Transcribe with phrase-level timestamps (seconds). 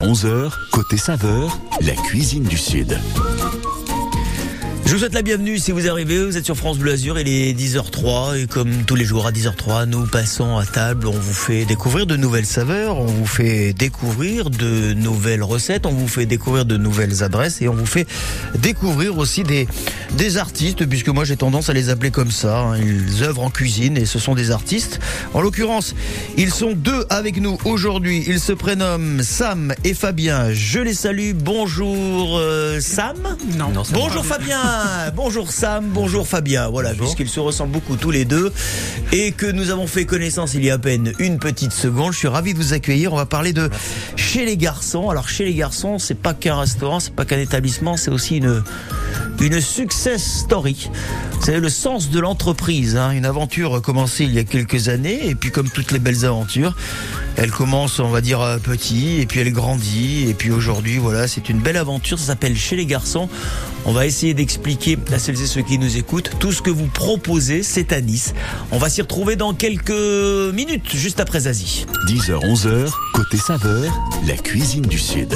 [0.00, 2.96] 11h, côté saveur, la cuisine du Sud.
[4.88, 7.28] Je vous souhaite la bienvenue si vous arrivez, vous êtes sur France Bleu Azur, il
[7.28, 11.34] est 10h03 et comme tous les jours à 10h03, nous passons à table, on vous
[11.34, 16.24] fait découvrir de nouvelles saveurs, on vous fait découvrir de nouvelles recettes, on vous fait
[16.24, 18.06] découvrir de nouvelles adresses et on vous fait
[18.56, 19.68] découvrir aussi des,
[20.16, 22.78] des artistes, puisque moi j'ai tendance à les appeler comme ça, hein.
[22.78, 25.00] ils œuvrent en cuisine et ce sont des artistes.
[25.34, 25.94] En l'occurrence,
[26.38, 31.32] ils sont deux avec nous aujourd'hui, ils se prénomment Sam et Fabien, je les salue,
[31.34, 33.36] bonjour euh, Sam.
[33.58, 33.70] Non.
[33.92, 34.77] Bonjour Fabien
[35.14, 36.68] bonjour Sam, bonjour Fabien.
[36.68, 38.52] Voilà, puisqu'ils se ressemblent beaucoup tous les deux
[39.12, 42.12] et que nous avons fait connaissance il y a à peine une petite seconde.
[42.12, 43.12] Je suis ravi de vous accueillir.
[43.12, 43.70] On va parler de
[44.16, 45.10] chez les garçons.
[45.10, 48.62] Alors chez les garçons, c'est pas qu'un restaurant, c'est pas qu'un établissement, c'est aussi une
[49.40, 50.90] une success story.
[51.40, 52.96] C'est le sens de l'entreprise.
[52.96, 53.12] Hein.
[53.12, 56.76] Une aventure commencée il y a quelques années et puis comme toutes les belles aventures,
[57.38, 61.48] elle commence, on va dire, petit et puis elle grandit et puis aujourd'hui, voilà, c'est
[61.48, 62.18] une belle aventure.
[62.18, 63.28] Ça s'appelle chez les garçons.
[63.86, 66.88] On va essayer d'expliquer à celles et ceux qui nous écoutent tout ce que vous
[66.88, 68.34] proposez, c'est à Nice.
[68.72, 69.90] On va s'y retrouver dans quelques
[70.52, 71.86] minutes, juste après Zazie.
[72.08, 73.92] 10h, 11h, côté saveur,
[74.26, 75.32] la cuisine du Sud.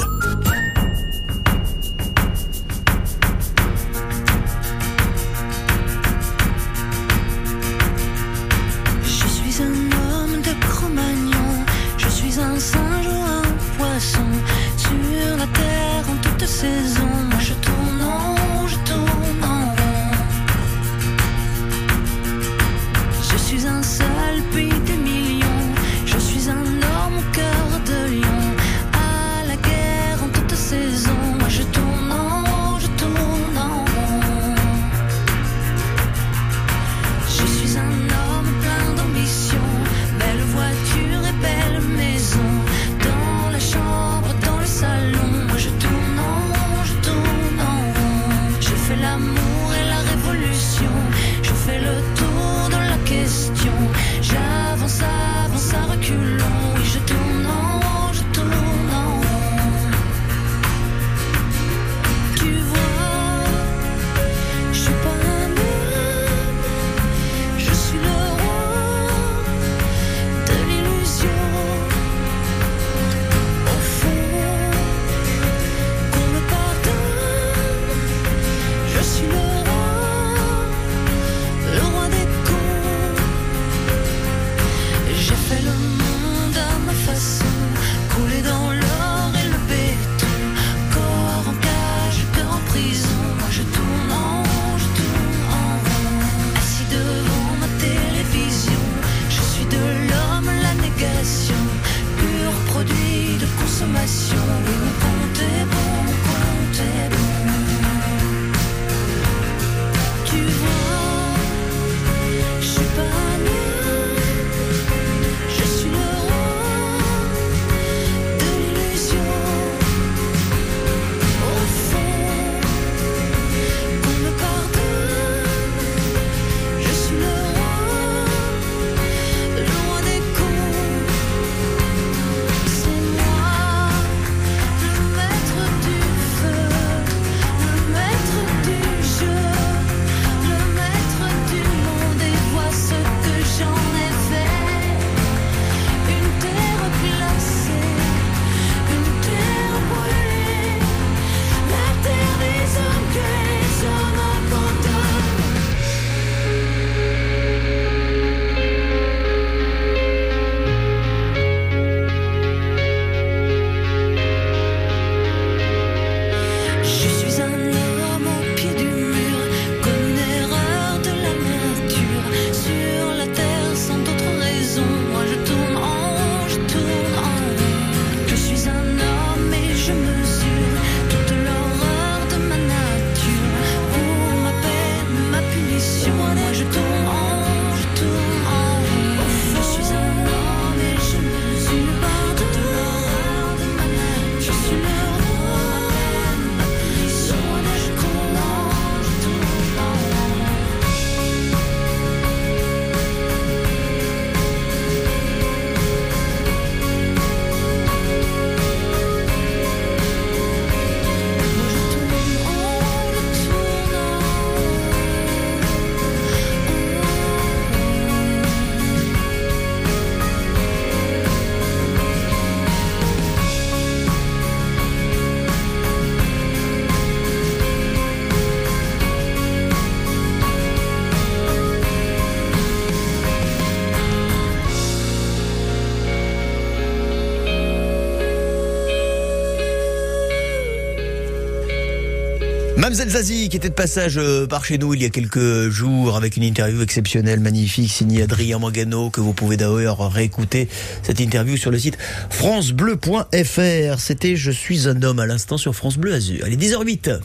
[242.93, 246.43] Qui était de passage euh, par chez nous il y a quelques jours avec une
[246.43, 250.69] interview exceptionnelle, magnifique, signée Adrien Mogano que vous pouvez d'ailleurs réécouter
[251.01, 251.97] cette interview sur le site
[252.29, 253.99] francebleu.fr.
[253.99, 256.45] C'était Je suis un homme à l'instant sur France Bleu Azur.
[256.45, 257.19] Allez 10h08.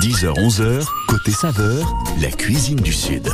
[0.00, 3.28] 10h, 11h, côté saveur, la cuisine du Sud.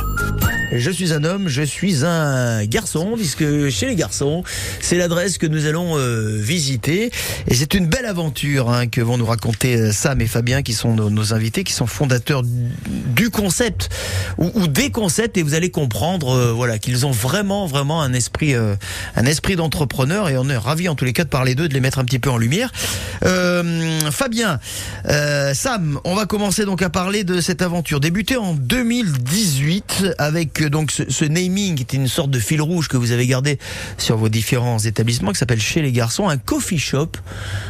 [0.73, 4.43] Je suis un homme, je suis un garçon, puisque chez les garçons,
[4.81, 7.09] c'est l'adresse que nous allons euh, visiter.
[7.47, 10.73] Et c'est une belle aventure hein, que vont nous raconter euh, Sam et Fabien, qui
[10.73, 13.89] sont nos, invités, qui sont fondateurs du concept
[14.37, 15.37] ou, des concepts.
[15.37, 20.27] Et vous allez comprendre, euh, voilà, qu'ils ont vraiment, vraiment un esprit, un esprit d'entrepreneur.
[20.27, 22.05] Et on est ravis en tous les cas de parler d'eux, de les mettre un
[22.05, 22.71] petit peu en lumière.
[23.21, 24.59] Fabien,
[25.53, 27.68] Sam, on va commencer donc à parler de cette aventure
[27.99, 32.61] débutée en 2018 avec euh, donc ce, ce naming qui était une sorte de fil
[32.61, 33.59] rouge que vous avez gardé
[33.97, 37.11] sur vos différents établissements qui s'appelle chez les garçons un coffee shop.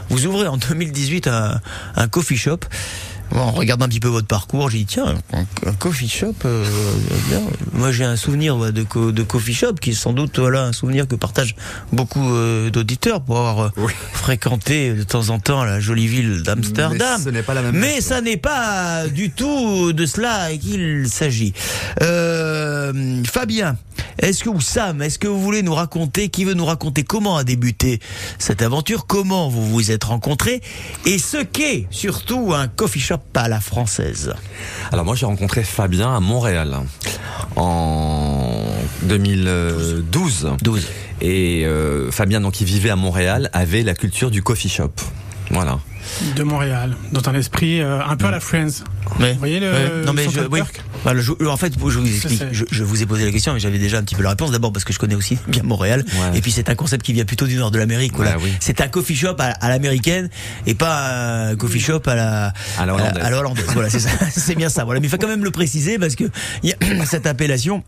[0.09, 1.59] Vous ouvrez en 2018 un,
[1.95, 2.59] un coffee shop.
[3.31, 6.65] Bon, en regardant un petit peu votre parcours, j'ai dit tiens, un, coffee shop, euh,
[7.29, 7.41] bien.
[7.73, 10.63] Moi, j'ai un souvenir ouais, de, co- de coffee shop qui est sans doute voilà
[10.63, 11.55] un souvenir que partagent
[11.93, 13.93] beaucoup euh, d'auditeurs pour avoir euh, Oui.
[14.13, 17.17] fréquenté de temps en temps la jolie ville d'Amsterdam.
[17.19, 18.05] Mais ce n'est pas la même Mais chose.
[18.05, 21.53] ça n'est pas du tout de cela qu'il s'agit.
[22.01, 23.77] Euh, Fabien,
[24.17, 27.37] est-ce que ou Sam, est-ce que vous voulez nous raconter, qui veut nous raconter comment
[27.37, 27.99] a débuté
[28.39, 30.61] cette aventure, comment vous vous êtes rencontrés
[31.05, 34.33] et ce qu'est surtout un coffee shop à la française.
[34.91, 36.77] Alors moi j'ai rencontré Fabien à Montréal
[37.55, 38.65] en
[39.03, 40.05] 2012
[40.61, 40.87] 12.
[41.21, 44.91] et euh, Fabien donc qui vivait à Montréal avait la culture du coffee shop.
[45.51, 45.79] Voilà.
[46.35, 48.83] de Montréal, dans un esprit euh, un peu à la Friends.
[49.19, 49.33] Ouais.
[49.33, 49.91] Vous voyez le- Ouais.
[50.05, 50.59] non mais je, oui.
[51.03, 52.43] Voilà, je- en fait, je vous explique.
[52.51, 54.51] Je, je vous ai posé la question, mais j'avais déjà un petit peu la réponse.
[54.51, 56.37] D'abord parce que je connais aussi bien Montréal, Ouais.
[56.37, 58.13] et puis c'est un concept qui vient plutôt du nord de l'Amérique.
[58.15, 58.37] Voilà.
[58.37, 58.53] Ouais, oui.
[58.59, 60.29] C'est un coffee shop à, à l'américaine
[60.67, 63.23] et pas un coffee shop à la À la hollandaise.
[63.23, 63.65] à la hollandaise.
[63.73, 64.09] Voilà, c'est ça.
[64.31, 64.83] c'est bien ça.
[64.85, 66.25] Voilà, mais il faut quand même le préciser parce que
[66.63, 66.75] y a
[67.05, 67.83] cette appellation.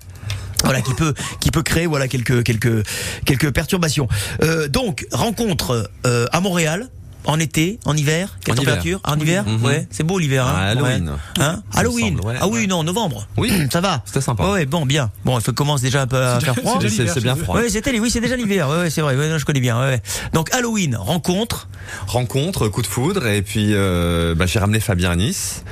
[0.63, 2.86] Voilà qui peut qui peut créer voilà quelques quelques
[3.25, 4.08] quelques perturbations.
[4.44, 6.88] Euh, donc rencontre euh, à Montréal
[7.25, 8.75] en été, en hiver, quelle En hiver.
[8.77, 9.65] température En hiver, Mhm.
[9.65, 10.47] ouais, c'est beau l'hiver.
[10.47, 11.09] Hein Halloween.
[11.09, 11.44] Ouais.
[11.44, 12.15] Hein Halloween.
[12.18, 12.68] semble, ouais, ah oui, ouais.
[12.68, 13.27] non, novembre.
[13.38, 13.51] Oui.
[13.71, 14.01] ça va.
[14.06, 14.44] C'était sympa.
[14.45, 15.12] Ouais, ouais, bon, bien.
[15.25, 16.79] Bon, il commence déjà un peu à C'est faire froid.
[16.81, 17.56] c'est bien froid.
[17.57, 18.69] Ouais, c'était oui, c'est déjà l'hiver.
[18.69, 19.15] Ouais, c'est vrai.
[19.15, 20.00] Ouais, non, je connais bien.
[20.33, 21.68] Donc Halloween, rencontre.
[22.07, 25.63] Rencontre, coup de foudre et puis euh, bah, j'ai ramené Fabien à Nice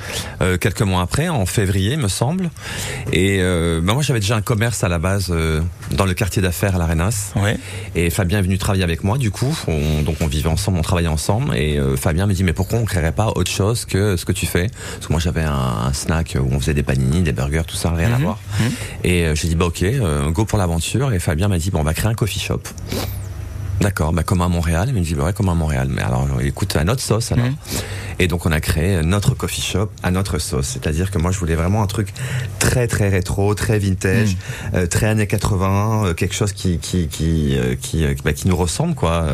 [0.42, 2.50] euh, quelques mois après, en février me semble.
[3.12, 5.60] Et euh, bah, moi j'avais déjà un commerce à la base euh,
[5.92, 7.32] dans le quartier d'affaires à l'Arenas.
[7.36, 7.58] Ouais.
[7.94, 10.82] Et Fabien est venu travailler avec moi, du coup, on, donc on vivait ensemble, on
[10.82, 14.16] travaillait ensemble, et euh, Fabien me dit mais pourquoi on créerait pas autre chose que
[14.16, 14.68] ce que tu fais?
[14.94, 15.52] Parce que moi j'avais un,
[15.88, 18.22] un snack où on faisait des panini, des burgers, tout ça, rien à Mhm.
[18.24, 18.38] voir.
[19.04, 21.80] Et euh, j'ai dit bah ok, euh, go pour l'aventure, et Fabien m'a dit bon
[21.80, 22.60] on va créer un coffee shop.
[23.80, 26.26] D'accord, bah comme à Montréal, il me dit bah ouais comme à Montréal, mais alors
[26.42, 27.46] écoute à notre sauce alors.
[27.46, 27.54] Mhm.
[28.22, 31.38] Et donc on a créé notre coffee shop à notre sauce, c'est-à-dire que moi je
[31.38, 32.12] voulais vraiment un truc
[32.58, 34.36] très très rétro, très vintage,
[34.74, 38.46] euh, très années 80, euh, quelque chose qui qui qui euh, qui, euh, bah, qui
[38.46, 39.26] nous ressemble quoi.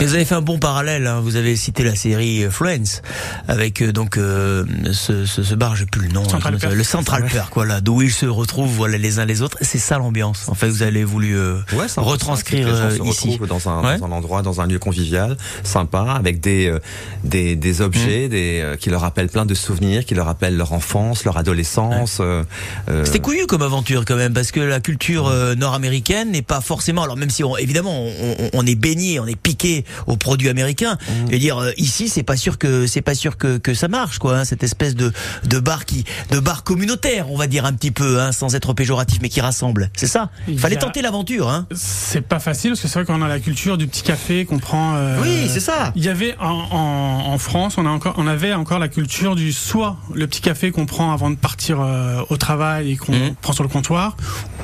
[0.00, 1.06] Et vous avez fait un bon parallèle.
[1.06, 1.20] Hein.
[1.20, 3.00] Vous avez cité la série Friends
[3.48, 6.28] avec euh, donc euh, ce, ce, ce bar, j'ai plus le nom.
[6.28, 9.56] Central hein, le Central Perk, voilà, d'où ils se retrouvent, voilà, les uns les autres.
[9.62, 10.48] C'est ça l'ambiance.
[10.48, 12.68] En fait, vous avez voulu euh, Ouais, retranscrire
[13.04, 13.30] ici.
[13.30, 13.98] retrouvent dans un, Ouais.
[13.98, 16.78] dans un endroit, dans un lieu convivial, sympa, avec des euh,
[17.24, 18.30] des, des objets, Mmh.
[18.30, 22.18] des euh, qui leur rappellent plein de souvenirs, qui leur rappellent leur enfance, leur adolescence.
[22.20, 22.42] euh,
[22.88, 26.60] euh, C'était couillu comme aventure quand même parce que la culture euh, nord-américaine n'est pas
[26.60, 27.02] forcément.
[27.02, 30.48] Alors même si on, évidemment on, on- on est baigné, on est piqué aux produits
[30.48, 30.98] américains.
[31.26, 33.88] Je veux dire euh, ici c'est pas sûr que c'est pas sûr que, que ça
[33.88, 34.38] marche quoi.
[34.38, 35.12] hein, cette espèce de
[35.44, 38.72] de bar qui de bar communautaire on va dire un petit peu hein, sans être
[38.72, 39.90] péjoratif mais qui rassemble.
[39.96, 40.30] C'est ça?
[40.48, 41.48] Il fallait a- tenter l'aventure.
[41.48, 41.66] Hein.
[41.74, 44.58] C'est pas facile parce que c'est vrai qu'on a la culture du petit café qu'on
[44.58, 44.94] prend.
[44.96, 45.92] euh, Oui c'est ça.
[45.96, 49.34] Il y avait en, en, en France, on a encore, on avait encore la culture
[49.36, 53.12] du soit le petit café qu'on prend avant de partir euh, au travail et qu'on
[53.12, 53.34] Mhm.
[53.42, 54.16] prend sur le comptoir,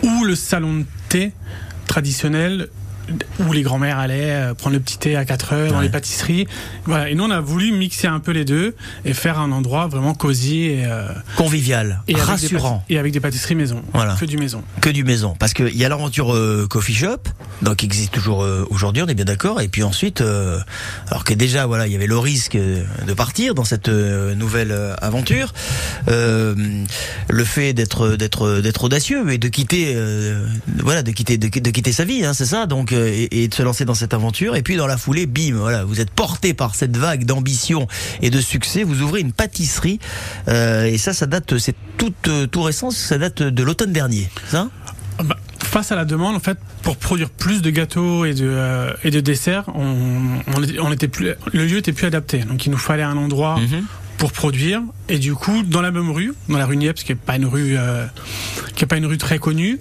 [0.02, 1.32] ou le salon de thé
[1.86, 2.68] traditionnel
[3.40, 6.46] où les grands-mères allaient euh, prendre le petit thé à 4 heures dans les pâtisseries.
[6.84, 7.10] Voilà.
[7.10, 10.14] Et nous, on a voulu mixer un peu les deux et faire un endroit vraiment
[10.14, 12.84] cosy et, euh, Convivial, et rassurant.
[12.88, 13.82] et avec des pâtisseries maison.
[13.92, 14.16] Voilà.
[14.18, 14.62] Que du maison.
[14.80, 15.34] que du maison.
[15.38, 17.18] Parce qu'il y a l'aventure euh, Coffee Shop,
[17.62, 19.60] donc qui existe toujours euh, aujourd'hui, on est bien d'accord.
[19.60, 20.22] Et puis ensuite,
[21.08, 25.52] alors que déjà, voilà, il y avait le risque de partir dans cette nouvelle aventure.
[26.06, 29.96] Le fait d'être d'être d'être audacieux et de quitter,
[30.78, 32.66] voilà, de quitter de, de quitter sa vie, hein, c'est ça.
[32.66, 34.56] Donc et, et de se lancer dans cette aventure.
[34.56, 37.86] Et puis dans la foulée, bim, voilà, vous êtes porté par cette vague d'ambition
[38.22, 38.82] et de succès.
[38.84, 39.98] Vous ouvrez une pâtisserie
[40.48, 44.28] euh, et ça, ça date, c'est tout euh, tout récent, ça date de l'automne dernier,
[44.48, 44.68] ça?
[45.18, 48.46] Ah bah, face à la demande, en fait, pour produire plus de gâteaux et de,
[48.48, 50.20] euh, et de desserts, on,
[50.54, 52.38] on, était- on était plus, le lieu était plus adapté.
[52.40, 53.84] Donc il nous fallait un endroit Mhm.
[54.18, 54.82] pour produire.
[55.08, 57.46] Et du coup, dans la même rue, dans la rue Niepce, qui est pas une
[57.46, 58.06] rue, euh,
[58.74, 59.78] qui est pas une rue très connue,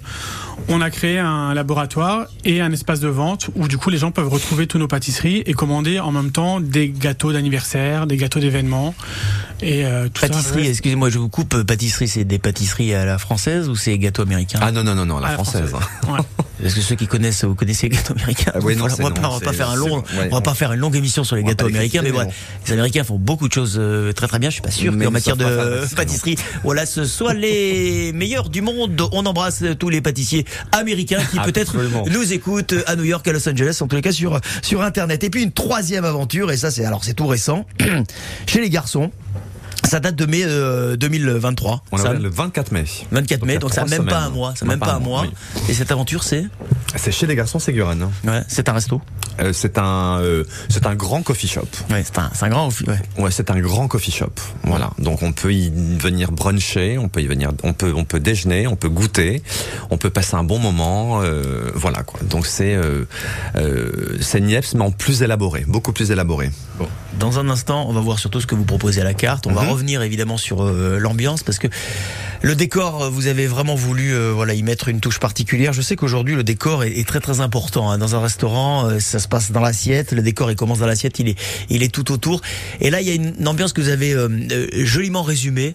[0.68, 4.10] on a créé un laboratoire et un espace de vente où du coup les gens
[4.10, 8.40] peuvent retrouver tous nos pâtisseries et commander en même temps des gâteaux d'anniversaire, des gâteaux
[8.40, 8.94] d'événements
[9.62, 10.70] et euh, tout Pâtisserie, ça.
[10.70, 11.62] excusez-moi, je vous coupe.
[11.62, 14.58] Pâtisserie, c'est des pâtisseries à la française ou c'est gâteaux américains?
[14.62, 15.68] Ah non, non, non, non, la la française.
[15.70, 15.88] française.
[16.08, 16.18] Ouais.
[16.62, 18.52] Parce que ceux qui connaissent, vous connaissez les gâteaux américains.
[18.54, 19.78] Ah oui, non, Voilà, c'est on va non, pas, on va pas faire un c'est-
[19.88, 22.30] long, ouais, on va pas faire une longue émission sur les gâteaux américains, mais voilà,
[22.66, 24.50] les Américains font beaucoup de choses euh, très très bien.
[24.50, 28.60] Je suis pas sûr Mais qu'en matière de pâtisserie, voilà, ce soit les meilleurs du
[28.62, 29.02] monde.
[29.12, 32.04] On embrasse tous les pâtissiers américains qui peut-être Absolument.
[32.10, 35.24] nous écoutent à New York, à Los Angeles, en tous les cas sur sur Internet.
[35.24, 37.66] Et puis une troisième aventure, et ça c'est alors c'est tout récent,
[38.46, 39.10] chez les garçons.
[39.84, 41.82] Ça date de mai euh, 2023.
[41.92, 42.84] On a le 24 mai.
[43.10, 44.54] 24 Donc, mai, donc ça n'a même pas un mois.
[44.56, 45.22] Ça n'a même pas un mois.
[45.22, 45.30] oui.
[45.68, 46.44] Et cette aventure, c'est
[46.96, 48.02] C'est chez les garçons Séguren.
[48.02, 48.10] hein.
[48.26, 49.00] ouais, C'est un resto.
[49.40, 51.66] Euh, c'est un, euh, c'est un grand coffee shop.
[51.90, 52.68] Ouais, c'est un, c'est un grand.
[52.86, 52.98] Ouais.
[53.18, 54.30] Ouais, c'est un grand coffee shop.
[54.62, 54.90] Voilà.
[54.98, 58.66] Donc on peut y venir bruncher, on peut y venir, on peut, on peut déjeuner,
[58.68, 59.42] on peut goûter,
[59.90, 61.20] on peut passer un bon moment.
[61.22, 62.20] euh, voilà quoi.
[62.28, 63.04] Donc c'est, euh,
[63.56, 66.50] euh, c'est Niepce mais en plus élaboré, beaucoup plus élaboré.
[66.78, 66.86] Bon.
[67.18, 69.46] Dans un instant, on va voir surtout ce que vous proposez à la carte.
[69.46, 69.70] On va Mhm.
[69.74, 71.68] Revenir évidemment sur euh, l'ambiance parce que
[72.42, 75.72] le décor, euh, vous avez vraiment voulu euh, voilà y mettre une touche particulière.
[75.72, 77.96] Je sais qu'aujourd'hui le décor est, est très très important hein.
[77.98, 78.86] dans un restaurant.
[78.86, 80.12] euh, ça se passe dans l'assiette.
[80.12, 81.38] Le décor il commence dans l'assiette, il est
[81.70, 82.42] il est tout autour.
[82.82, 84.28] Et là il y a une, une ambiance que vous avez euh,
[84.84, 85.74] joliment résumée.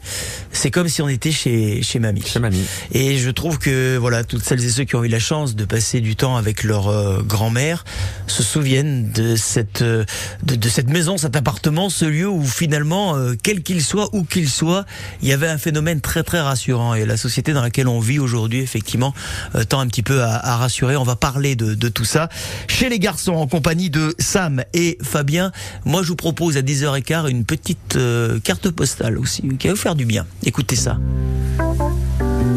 [0.52, 2.24] C'est comme si on était chez chez mamie.
[2.24, 2.64] Chez mamie.
[2.92, 5.66] Et je trouve que voilà, toutes celles et ceux qui ont eu la chance de
[5.66, 7.84] passer du temps avec leur grand-mère
[8.28, 10.06] se souviennent de cette de,
[10.44, 14.86] de cette maison, cet appartement, ce lieu où finalement, quel qu'il soit, où qu'il soit,
[15.22, 16.94] il y avait un phénomène très très rassurant.
[16.94, 19.14] Et la société dans laquelle on vit aujourd'hui, effectivement,
[19.56, 20.96] euh, tend un petit peu à, rassurer.
[20.98, 22.30] On va parler de, de tout ça
[22.68, 25.52] chez les garçons en compagnie de Sam et Fabien.
[25.86, 29.80] Moi, je vous propose à 10h15 une petite euh, carte postale aussi qui va vous
[29.80, 30.26] faire du bien.
[30.44, 30.98] Écoutez ça.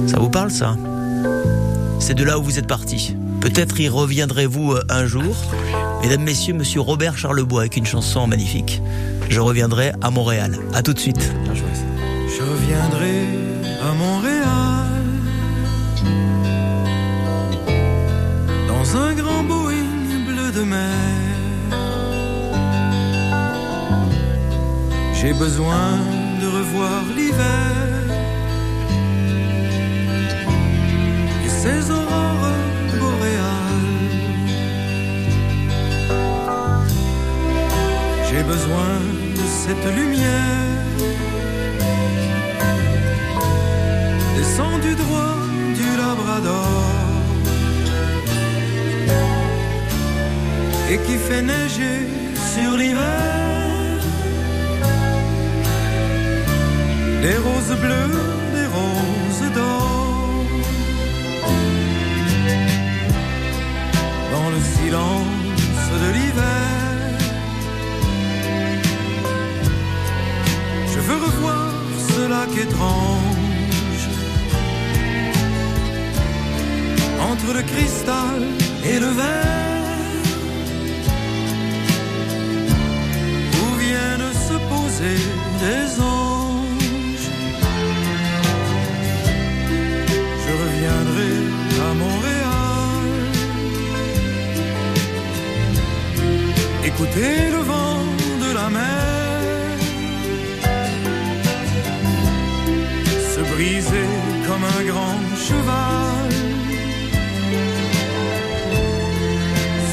[0.07, 0.77] Ça vous parle ça?
[2.01, 3.15] C'est de là où vous êtes parti.
[3.43, 5.35] Peut-être y reviendrez-vous euh, un jour.
[6.01, 8.81] Mesdames, Messieurs, Monsieur Robert Charlebois avec une chanson magnifique.
[9.29, 10.61] Je reviendrai à Montréal.
[10.73, 11.33] À tout de suite.
[11.53, 13.27] Je reviendrai
[13.83, 14.87] à Montréal
[18.69, 21.13] dans un grand Boeing bleu de mer.
[25.21, 25.99] J'ai besoin
[26.41, 27.73] de revoir l'hiver
[31.45, 32.62] et ses aurores
[38.43, 38.95] J'ai besoin
[39.37, 40.83] de cette lumière.
[44.37, 45.37] Descendu droit
[45.77, 46.83] du Labrador.
[50.91, 51.99] Et qui fait neiger
[52.53, 54.01] sur l'hiver.
[57.23, 58.19] Des roses bleues,
[58.57, 60.45] des roses d'or.
[64.35, 66.72] Dans le silence de l'hiver.
[71.15, 71.73] Revoir
[72.09, 73.43] ce lac étrange
[77.31, 78.43] entre le cristal
[78.85, 79.83] et le verre
[83.63, 85.19] où viennent se poser
[85.65, 87.31] des anges.
[90.45, 91.33] Je reviendrai
[91.89, 93.05] à Montréal,
[96.85, 98.03] écouter le vent
[98.45, 98.92] de la mer.
[103.81, 106.31] Comme un grand cheval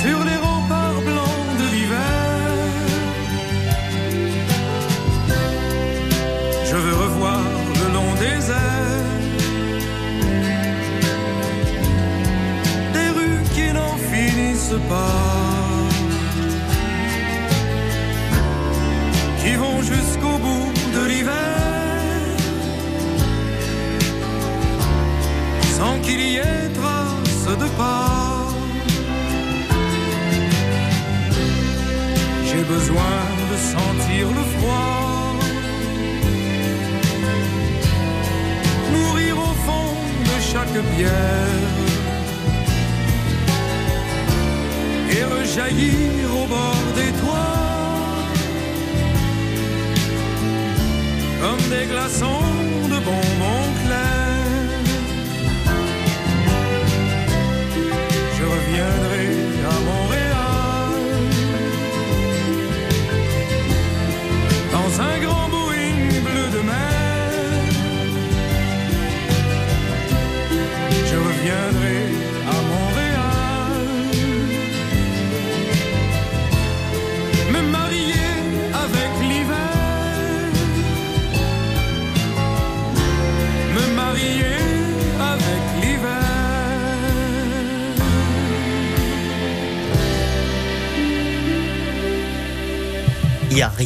[0.02, 2.42] sur les remparts blancs de l'hiver.
[6.66, 7.42] Je veux revoir
[7.80, 8.40] le long des
[12.94, 15.39] des rues qui n'en finissent pas.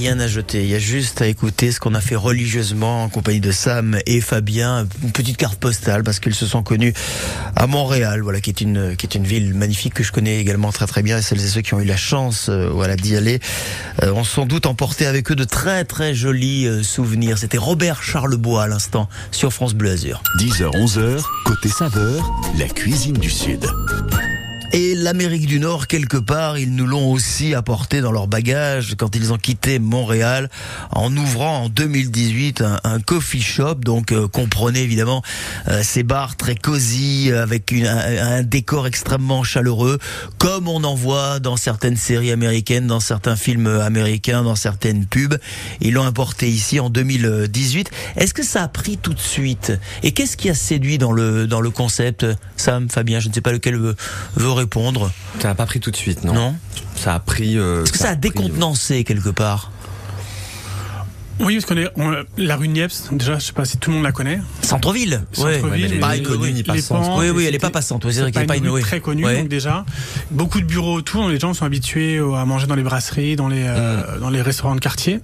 [0.03, 0.63] Rien à jeter.
[0.63, 3.97] Il y a juste à écouter ce qu'on a fait religieusement en compagnie de Sam
[4.05, 4.85] et Fabien.
[5.01, 6.93] Une petite carte postale parce qu'ils se sont connus
[7.55, 10.73] à Montréal, voilà, qui est une qui est une ville magnifique que je connais également
[10.73, 11.19] très très bien.
[11.19, 13.39] Et celles et ceux qui ont eu la chance, euh, voilà, d'y aller,
[14.03, 17.37] euh, ont sans doute emporté avec eux de très très jolis euh, souvenirs.
[17.37, 20.21] C'était Robert Charlebois à l'instant sur France Bleu Azur.
[20.37, 22.29] 10h, 11h, côté saveur,
[22.59, 23.65] la cuisine du Sud.
[24.75, 29.15] Et l'Amérique du Nord, quelque part, ils nous l'ont aussi apporté dans leur bagage quand
[29.15, 30.49] ils ont quitté Montréal
[30.89, 33.75] en ouvrant en 2018 un, coffee shop.
[33.75, 35.21] Donc euh, comprenez évidemment
[35.67, 39.99] euh, ces bars très cosy avec une- un, un décor extrêmement chaleureux,
[40.39, 45.37] comme on en voit dans certaines séries américaines, dans certains films américains, dans certaines pubs.
[45.81, 47.91] Ils l'ont importé ici en 2018.
[48.15, 49.71] Est-ce que ça a pris tout de suite?
[50.01, 52.25] Et qu'est-ce qui a séduit dans le dans le concept?
[52.57, 53.95] Sam, Fabien, je ne sais pas lequel veut,
[54.35, 55.11] veut répondre.
[55.39, 56.55] Ça n'a pas pris tout de suite, non Non.
[56.95, 57.57] Ça a pris.
[57.57, 59.71] euh, Est-ce que ça a pris, euh, décontenancé quelque part
[61.39, 63.09] Oui, parce qu'on est on- la rue Niepce.
[63.11, 64.39] Déjà, je sais pas si tout le monde la connaît.
[64.61, 65.55] Centre-ville Ouais.
[65.55, 67.19] Centre-ville, mais elle est les- connue, ni passante.
[67.19, 68.05] Oui, oui, elle est pas passante.
[68.11, 69.39] C'est vrai qu'il y a pas une rue très connue, Ouais.
[69.39, 69.83] donc déjà
[70.29, 71.27] beaucoup de bureaux autour.
[71.29, 74.41] Les gens sont habitués au- à manger dans les brasseries, dans les euh, dans les
[74.43, 75.19] restaurants de quartier.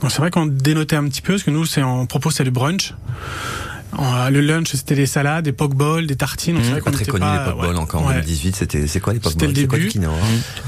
[0.00, 2.44] Donc c'est vrai qu'on dénotait un petit peu parce que nous, c'est on propose c'est
[2.44, 2.94] le brunch.
[3.98, 6.56] Euh, le lunch, c'était des salades, des pokeballs, des tartines.
[6.58, 8.14] Vrai Mmh, Pas très connu pas, les pokeballs ouais, encore en ouais.
[8.14, 8.56] 2018.
[8.56, 9.90] C'était c'est quoi les C'était pokeballs le C'est quoi début.
[9.90, 10.12] quinoa?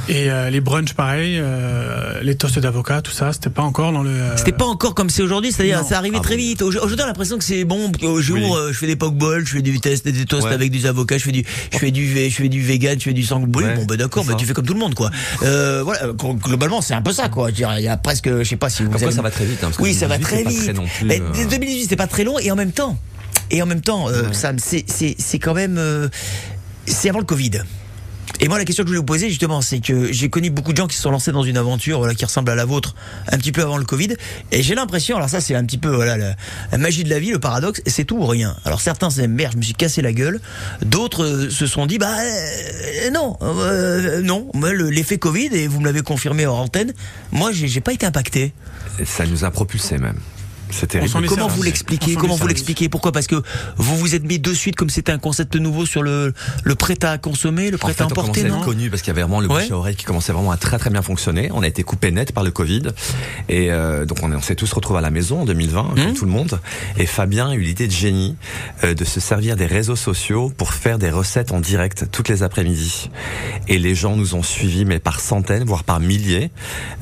[0.09, 4.03] Et euh, les brunchs, pareil, euh, les toasts d'avocat, tout ça, c'était pas encore dans
[4.03, 4.11] le.
[4.11, 6.43] euh, C'était pas encore comme c'est aujourd'hui, c'est-à-dire ça arrivait Ah très bon.
[6.43, 6.63] vite.
[6.63, 7.93] Aujourd'hui, on a l'impression que c'est bon.
[8.03, 8.51] Au jour, Oui.
[8.57, 10.53] euh, je fais des pokeballs, je fais du test, des toasts Ouais.
[10.53, 13.13] avec des avocats, je fais du, je fais du, je fais du vegan, je fais
[13.13, 13.41] du sang.
[13.43, 15.11] Ouais, bon, ben d'accord, ben, tu fais comme tout le monde, quoi.
[15.45, 16.07] Euh, voilà,
[16.45, 17.47] globalement, c'est un peu ça, quoi.
[17.47, 19.17] Je veux dire, Il y a presque, je sais pas si vous Comme quoi, allez-
[19.17, 19.59] ça va très vite.
[19.63, 20.77] hein, parce que Oui, ça va 2018, très vite.
[20.77, 22.97] non plus, Mais euh, 2018, c'est pas très long et en même temps,
[23.53, 24.35] et en même temps, euh, Ouais.
[24.35, 26.09] Sam, c'est quand même, euh,
[26.87, 27.63] c'est avant le Covid.
[28.41, 30.73] Et moi, la question que je voulais vous poser, justement, c'est que j'ai connu beaucoup
[30.73, 32.95] de gens qui se sont lancés dans une aventure, voilà, qui ressemble à la vôtre,
[33.31, 34.17] un petit peu avant le Covid.
[34.51, 36.35] Et j'ai l'impression, alors ça, c'est un petit peu, voilà, la,
[36.73, 38.57] la magie de la vie, le paradoxe, c'est tout ou rien.
[38.65, 40.41] Alors certains, c'est merde, je me suis cassé la gueule.
[40.85, 45.85] D'autres euh, se sont dit, bah euh, non, euh, non, l'effet Covid, et vous me
[45.85, 46.95] l'avez confirmé hors antenne,
[47.33, 48.55] moi, j'ai j'ai pas été impacté.
[49.05, 50.19] Ça nous a propulsé même.
[51.29, 53.37] Comment vous On l'expliquez Comment vous l'expliquez Pourquoi Parce que
[53.77, 56.33] vous vous êtes mis de suite comme c'était un concept nouveau sur le
[56.65, 59.09] le prêt à consommer, le En prêt fait, à on emporter, être connu parce qu'il
[59.11, 59.63] y avait vraiment le Ouais.
[59.63, 61.51] bouche à oreille qui commençait vraiment à très très bien fonctionner.
[61.53, 62.83] On a été coupé net par le Covid
[63.49, 65.95] et euh, donc on, est- on s'est tous retrouvés à la maison en 2020 Mmh.
[66.05, 66.61] comme tout le monde.
[66.97, 68.37] Et Fabien a eu l'idée de génie
[68.85, 72.43] euh, de se servir des réseaux sociaux pour faire des recettes en direct toutes les
[72.43, 73.11] après-midi.
[73.69, 76.51] Et les gens nous ont suivis mais par centaines voire par milliers.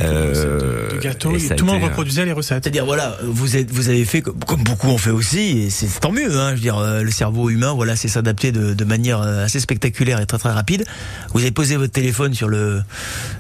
[0.01, 2.65] Euh, de gâteaux, et et ça a tout le monde euh, reproduisait les recettes.
[2.65, 6.13] C'est-à-dire voilà, vous êtes, vous avez fait comme, beaucoup ont fait aussi, et c'est tant
[6.13, 6.39] mieux.
[6.39, 9.45] Hein, je veux dire, euh, le cerveau humain, voilà, c'est s'adapter de, de manière euh,
[9.45, 10.85] assez spectaculaire et très très rapide.
[11.33, 12.83] Vous avez posé votre téléphone sur le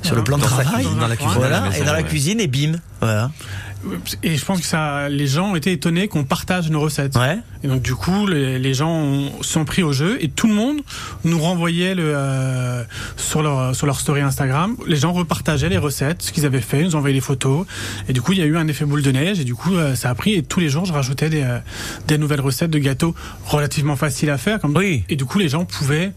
[0.03, 2.03] sur le plan de travail, dans la cuisine, voilà, à la maison, et dans la
[2.03, 3.31] cuisine et bim, voilà.
[4.23, 7.17] Et je pense que ça, les gens ont été étonnés qu'on partage nos recettes.
[7.17, 7.39] Ouais.
[7.63, 10.55] Et donc du coup, les, les gens ont- sont pris au jeu et tout le
[10.55, 10.81] monde
[11.25, 12.83] nous renvoyait le, euh,
[13.17, 14.77] sur leur sur leur story Instagram.
[14.87, 17.67] Les gens repartageaient les recettes, ce qu'ils avaient fait, nous envoyaient les photos.
[18.09, 19.75] Et du coup, il y a eu un effet boule de neige et du coup,
[19.77, 20.35] euh, ça a pris.
[20.35, 21.59] Et tous les jours, je rajoutais des, euh,
[22.07, 23.15] des nouvelles recettes de gâteaux
[23.47, 24.61] relativement faciles à faire.
[24.61, 25.05] Comme Oui.
[25.09, 26.13] Et du coup, les gens pouvaient,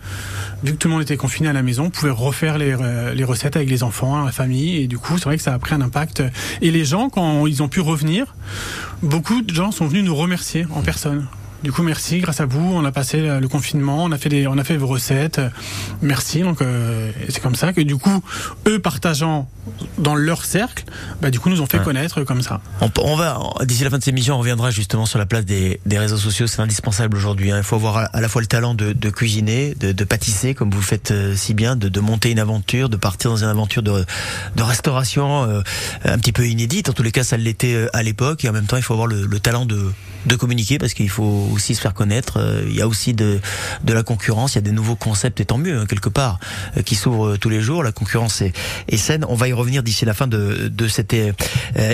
[0.64, 3.24] vu que tout le monde était confiné à la maison, pouvaient refaire les, euh, les
[3.24, 4.78] recettes avec les enfants, la famille.
[4.82, 6.24] Et du coup, c'est vrai que ça a pris un impact.
[6.62, 8.36] Et les gens, quand ils ont pu revenir,
[9.02, 11.28] beaucoup de gens sont venus nous remercier en personne.
[11.64, 12.20] Du coup, merci.
[12.20, 14.76] Grâce à vous, on a passé le confinement, on a fait des, on a fait
[14.76, 15.40] vos recettes.
[16.02, 16.42] Merci.
[16.42, 18.22] Donc, euh, c'est comme ça que du coup,
[18.68, 19.48] eux partageant
[19.98, 20.84] dans leur cercle,
[21.22, 21.84] bah du coup, nous ont fait Ouais.
[21.86, 22.60] connaître comme ça.
[22.82, 25.46] On, on va d'ici la fin de cette émission, on reviendra justement sur la place
[25.46, 26.48] des, des réseaux sociaux.
[26.48, 27.52] C'est indispensable aujourd'hui.
[27.52, 27.58] hein.
[27.58, 30.54] Il faut avoir à, à la fois le talent de, de cuisiner, de, de pâtisser,
[30.54, 33.38] comme vous le faites euh, si bien, de, de monter une aventure, de partir dans
[33.38, 34.06] une aventure de,
[34.58, 35.62] de restauration euh,
[36.04, 36.90] un petit peu inédite.
[36.90, 38.44] En tous les cas, ça l'était euh, à l'époque.
[38.44, 39.92] Et en même temps, il faut avoir le, le talent de,
[40.26, 42.38] de communiquer parce qu'il faut aussi se faire connaître.
[42.38, 43.40] Euh, Il y a aussi de,
[43.84, 44.54] de la concurrence.
[44.54, 46.40] Il y a des nouveaux concepts, et tant mieux hein, quelque part,
[46.78, 47.84] euh, qui s'ouvrent euh, tous les jours.
[47.84, 48.54] La concurrence est,
[48.88, 49.26] est saine.
[49.30, 51.32] On va y revenir d'ici la fin de, de cette euh,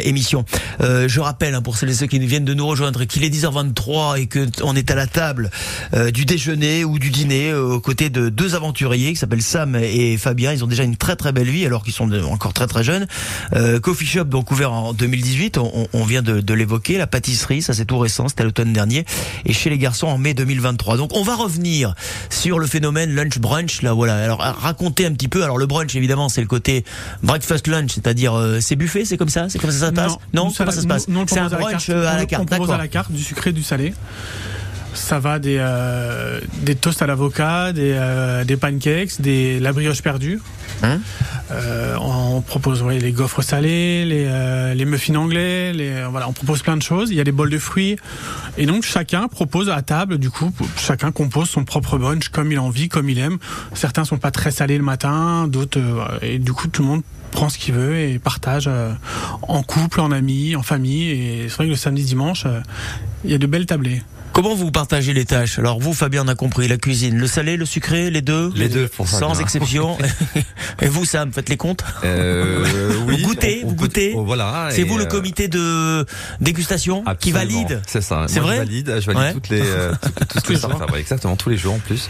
[0.03, 0.45] émission.
[0.81, 3.29] Euh, je rappelle hein, pour celles et ceux qui viennent de nous rejoindre qu'il est
[3.29, 5.49] 10h23 et que on est à la table
[5.93, 10.17] euh, du déjeuner ou du dîner aux côtés de deux aventuriers qui s'appellent Sam et
[10.17, 10.53] Fabien.
[10.53, 13.07] Ils ont déjà une très très belle vie alors qu'ils sont encore très très jeunes.
[13.81, 15.57] Coffee shop donc ouvert en 2018.
[15.57, 16.97] On, on- on vient de, de l'évoquer.
[16.97, 19.05] La pâtisserie, ça c'est tout récent, c'était à l'automne dernier.
[19.45, 20.97] Et chez les garçons en mai 2023.
[20.97, 21.93] Donc on va revenir
[22.29, 23.81] sur le phénomène lunch brunch.
[23.81, 24.23] Là voilà.
[24.23, 25.43] Alors racontez un petit peu.
[25.43, 26.83] Alors le brunch évidemment c'est le côté
[27.23, 29.93] breakfast lunch, c'est-à-dire euh, c'est buffet, c'est comme ça, c'est comme ça que ça se
[29.93, 30.17] passe?
[30.33, 31.05] Non, comment ça se passe?
[31.27, 31.89] C'est un propose à la brunch carte.
[31.89, 33.93] euh, à On la le- carte, On propose à la carte du sucré, du salé.
[34.93, 40.01] Ça va des, euh, des toasts à l'avocat, des, euh, des pancakes, des, la brioche
[40.01, 40.41] perdue.
[40.81, 40.99] Hein?
[41.51, 45.73] Euh, on propose les gaufres salés, les, euh, muffins anglais,
[46.09, 47.09] voilà, on propose plein de choses.
[47.11, 47.97] Il y a des bols de fruits.
[48.57, 52.57] Et donc chacun propose à table, du coup, chacun compose son propre bunch comme il
[52.57, 53.37] a envie, comme il aime.
[53.73, 55.79] Certains sont pas très salés le matin, d'autres...
[55.79, 58.67] euh, et du coup, tout le monde prend ce qu'il veut et partage
[59.43, 61.11] en couple, en amis, en famille.
[61.11, 62.45] Et c'est vrai que le samedi, dimanche,
[63.23, 64.01] il y a de belles tablées.
[64.31, 65.59] Comment vous partagez les tâches?
[65.59, 68.69] Alors vous, Fabien, on a compris la cuisine, le salé, le sucré, les deux, Les
[68.69, 69.41] deux, pour sans Fabien.
[69.41, 69.97] exception.
[70.81, 71.83] Et vous, Sam, faites les comptes?
[72.05, 72.63] Euh,
[73.07, 74.69] oui, Vous goûtez, on- on vous goûte- goûtez oh, Voilà.
[74.71, 76.05] C'est vous le euh, comité de
[76.39, 78.25] dégustation qui valide C'est ça.
[78.29, 78.95] C'est vrai Je valide.
[79.01, 79.33] Je valide Ouais.
[79.33, 80.85] toutes les, euh, tout- tout- tout les jours.
[80.97, 82.09] Exactement, tous les jours en plus.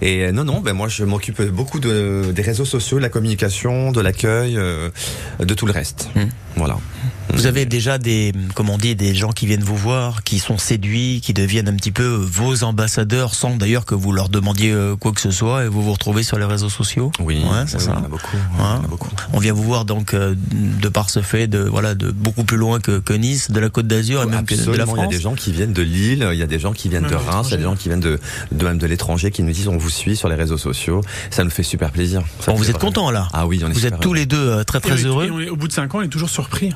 [0.00, 3.08] Et euh, non, non, ben moi je m'occupe beaucoup de, des réseaux sociaux, de la
[3.10, 6.08] communication, de l'accueil, de tout le reste.
[6.14, 6.28] Hmm.
[6.58, 6.76] Voilà.
[7.34, 10.56] Vous avez déjà des, comment on dit, des gens qui viennent vous voir, qui sont
[10.56, 14.96] séduits, qui deviennent un petit peu vos ambassadeurs, sans d'ailleurs que vous leur demandiez euh,
[14.96, 17.12] quoi que ce soit, et vous vous retrouvez sur les réseaux sociaux?
[17.20, 17.92] Oui, Ouais, c'est oui, ça.
[17.96, 18.36] Il y en a beaucoup.
[18.36, 18.62] Ouais.
[18.62, 19.10] En a beaucoup.
[19.34, 22.56] On vient vous voir donc euh, de par ce fait de voilà de beaucoup plus
[22.56, 24.98] loin que, que Nice, de la Côte d'Azur et même que de la Absolument, il
[24.98, 25.14] y a France.
[25.14, 27.16] des gens qui viennent de Lille, il y a des gens qui viennent Même de
[27.16, 28.18] Reims, il y a des gens qui viennent de,
[28.52, 31.02] de même de l'étranger qui nous disent on vous suit sur les réseaux sociaux.
[31.30, 32.22] Ça nous fait super plaisir.
[32.40, 34.00] Ça Bon, nous vous êtes vraiment- contents là Ah oui, on est Vous super êtes
[34.02, 35.26] tous les deux euh, très Et très on heureux.
[35.26, 36.72] et on est- au bout de 5 ans, on est toujours surpris.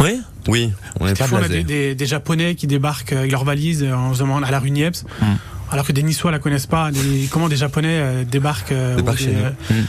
[0.00, 0.20] Oui.
[0.48, 3.44] Oui, on n'est pas fois, on a des, des- des Japonais qui débarquent avec leurs
[3.44, 5.34] valises euh, en se demandant à la rue Niepce, Hmm.
[5.70, 6.90] alors que des Niçois la connaissent pas.
[6.90, 9.76] Des- comment des Japonais euh, débarquent, euh, Débarquent chez nous.
[9.76, 9.84] Hmm.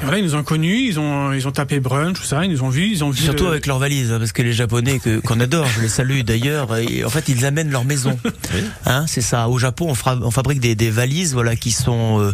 [0.00, 2.50] Et voilà, ils nous ont connus, ils ont, ils ont tapé brunch, tout ça, ils
[2.50, 3.22] nous ont vus, ils ont vu.
[3.22, 5.88] Surtout le- avec leurs valises, hein, parce que les Japonais que- qu'on adore, je les
[5.88, 6.76] salue d'ailleurs.
[6.76, 8.18] et En fait, ils amènent leur maison.
[8.86, 9.48] Hein, c'est ça.
[9.48, 12.32] Au Japon, on, fra- on fabrique des, des valises, voilà, qui sont, euh,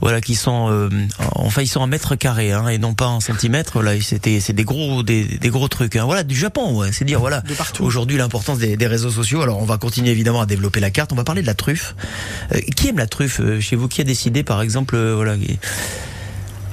[0.00, 0.88] voilà, qui sont, euh,
[1.34, 3.72] enfin, ils sont en mètres carrés, hein, et non pas en centimètres.
[3.74, 5.96] Voilà, c'était, c'est des gros, des, des gros trucs.
[5.96, 6.04] Hein.
[6.04, 6.90] Voilà, du Japon, ouais.
[6.92, 7.40] C'est dire, voilà.
[7.40, 7.82] De partout.
[7.84, 9.42] Aujourd'hui, l'importance des, des réseaux sociaux.
[9.42, 11.12] Alors, on va continuer évidemment à développer la carte.
[11.12, 11.94] On va parler de la truffe.
[12.54, 13.88] Euh, qui aime la truffe euh, chez vous?
[13.88, 15.36] Qui a décidé, par exemple, euh, voilà.
[15.36, 15.58] qui-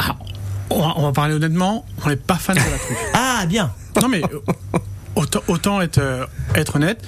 [0.08, 0.16] Ah,
[0.70, 2.98] on, va, on va parler honnêtement, on n'est pas fan de la truffe.
[3.14, 3.72] Ah, bien.
[4.02, 4.40] non mais euh,
[5.16, 7.04] autant, autant être, euh, être honnête.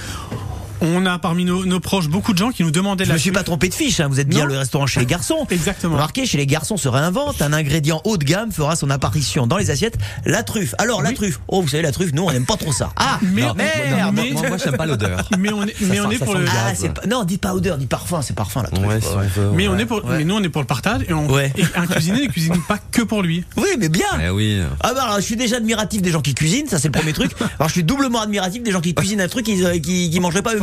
[0.81, 3.15] On a parmi nos, nos proches beaucoup de gens qui nous demandaient de Je la
[3.15, 3.99] me suis pas trompé de fiche.
[3.99, 4.07] Hein.
[4.09, 4.45] Vous êtes bien Non.
[4.53, 5.47] le restaurant chez les garçons.
[5.49, 5.93] Exactement.
[5.95, 7.41] Remarquez, chez les garçons se réinvente.
[7.41, 9.97] Un ingrédient haut de gamme fera son apparition dans les assiettes.
[10.25, 10.75] La truffe.
[10.77, 11.39] Alors, la truffe.
[11.47, 12.91] Oh, vous savez, la truffe, nous, on n'aime pas trop ça.
[12.95, 14.13] Ah, Mais- non, merde.
[14.15, 15.27] mais- Moi, moi, j'aime pas l'odeur.
[15.39, 16.45] Mais on est, mais on est pour le.
[16.47, 18.87] Ah, pas, non, dites pas odeur, dites parfum, c'est parfum, la truffe.
[18.87, 19.51] Ouais, si on veut.
[19.55, 20.17] Mais on est pour, Ouais.
[20.19, 21.51] mais nous on est pour le partage et, on, Ouais.
[21.57, 23.43] et un cuisinier ne cuisine pas que pour lui.
[23.55, 24.05] Oui, mais bien.
[24.23, 24.61] Eh oui.
[24.81, 27.13] Ah bah alors, je suis déjà admiratif des gens qui cuisinent, ça c'est le premier
[27.13, 27.31] truc.
[27.59, 30.19] Alors je suis doublement admiratif des gens qui cuisinent un truc qu'ils euh, qui, qui
[30.19, 30.53] mangeraient pas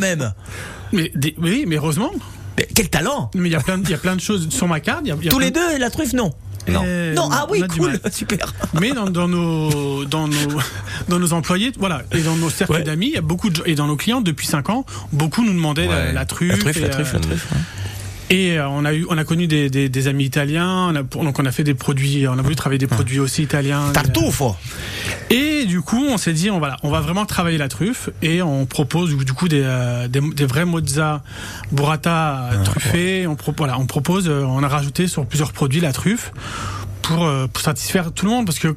[0.92, 2.10] Mais des- oui, mais heureusement.
[2.56, 5.00] Mais quel talent Mais il y a plein, de- choses sur ma carte.
[5.04, 6.32] il y a- il y a Tous les de- deux, la truffe, non.
[6.66, 6.82] Non.
[6.86, 8.50] Euh, non, ah oui, cool, super.
[8.80, 10.36] Mais dans, dans nos dans nos
[11.08, 12.82] dans nos employés, voilà, et dans nos cercles Ouais.
[12.82, 15.44] d'amis, il y a beaucoup de gens- et dans nos clients depuis 5 ans, beaucoup
[15.44, 16.52] nous demandaient la, truffe.
[16.52, 17.52] La truffe, et, la truffe, euh, la truffe.
[17.52, 17.58] ouais.
[18.34, 20.88] Et euh, on a eu, on a connu des, des, des amis italiens.
[20.90, 23.44] On a, donc on a fait des produits, on a voulu travailler des produits aussi
[23.44, 23.92] italiens.
[23.92, 24.42] Tartuffe.
[25.30, 28.42] Et du coup, on s'est dit, on, voilà, on va vraiment travailler la truffe et
[28.42, 31.22] on propose du coup des, euh, des, des vrais mozza
[31.70, 33.28] burrata Ah, truffés.
[33.28, 36.32] On, voilà, on propose, euh, on a rajouté sur plusieurs produits la truffe
[37.02, 38.74] pour, euh, pour satisfaire tout le monde parce que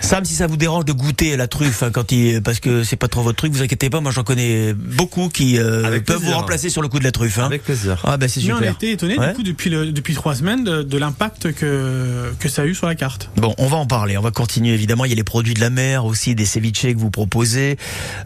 [0.00, 2.96] Sam, si ça vous dérange de goûter la truffe, hein, quand il, parce que c'est
[2.96, 6.20] pas trop votre truc, vous inquiétez pas, moi j'en connais beaucoup qui euh, peuvent plaisir.
[6.26, 7.38] vous remplacer sur le coup de la truffe.
[7.38, 7.46] Hein.
[7.46, 8.00] Avec plaisir.
[8.04, 8.72] Ah bah c'est mais on a super.
[8.74, 9.28] été étonné Ouais.
[9.30, 12.74] du coup depuis le, depuis trois semaines de, de l'impact que que ça a eu
[12.74, 13.30] sur la carte.
[13.36, 14.18] Bon, on va en parler.
[14.18, 15.04] On va continuer évidemment.
[15.06, 17.78] Il y a les produits de la mer aussi, des ceviches que vous proposez.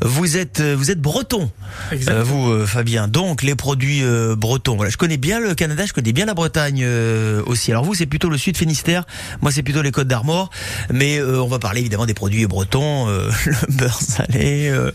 [0.03, 1.51] Vous êtes, euh, vous êtes breton,
[1.93, 2.19] Exactement.
[2.21, 3.07] euh, vous, euh, Fabien.
[3.07, 4.75] Donc les produits euh, bretons.
[4.77, 7.71] Voilà, je connais bien le Canada, je connais bien la Bretagne euh, aussi.
[7.71, 9.05] Alors vous, c'est plutôt le Sud Finistère.
[9.43, 10.51] Moi, c'est plutôt les Côtes d'Armor.
[10.93, 14.69] Mais euh, on va parler évidemment des produits bretons, euh, le beurre salé.
[14.71, 14.91] euh,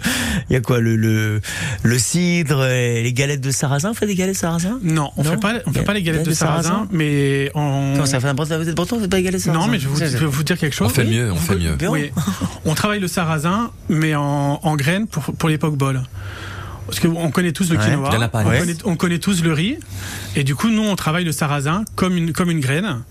[0.49, 1.41] Il y a quoi, le le,
[1.83, 3.89] le cidre, et les galettes de sarrasin.
[3.89, 4.79] Vous faites des galettes de sarrasin?
[4.83, 6.87] Non, on Non fait pas, on fait pas les galettes Galettes de de sarrasin sarrasin,
[6.91, 7.91] mais on.
[7.93, 9.65] Comment ça fait un breton Vous êtes breton, vous faites pas des galettes de sarrasin?
[9.65, 10.87] Non, mais je vais vous, je vais vous dire quelque chose.
[10.87, 11.75] On fait mieux, on fait mieux.
[11.89, 12.11] Oui.
[12.65, 16.03] On travaille le sarrasin, mais en, en graines pour, pour les pokeballs.
[16.85, 19.77] Parce qu'on connaît tous le Ouais, quinoa, on, connaît, on connaît tous le riz,
[20.35, 23.01] et du coup, nous, on travaille le sarrasin comme une, comme une graine.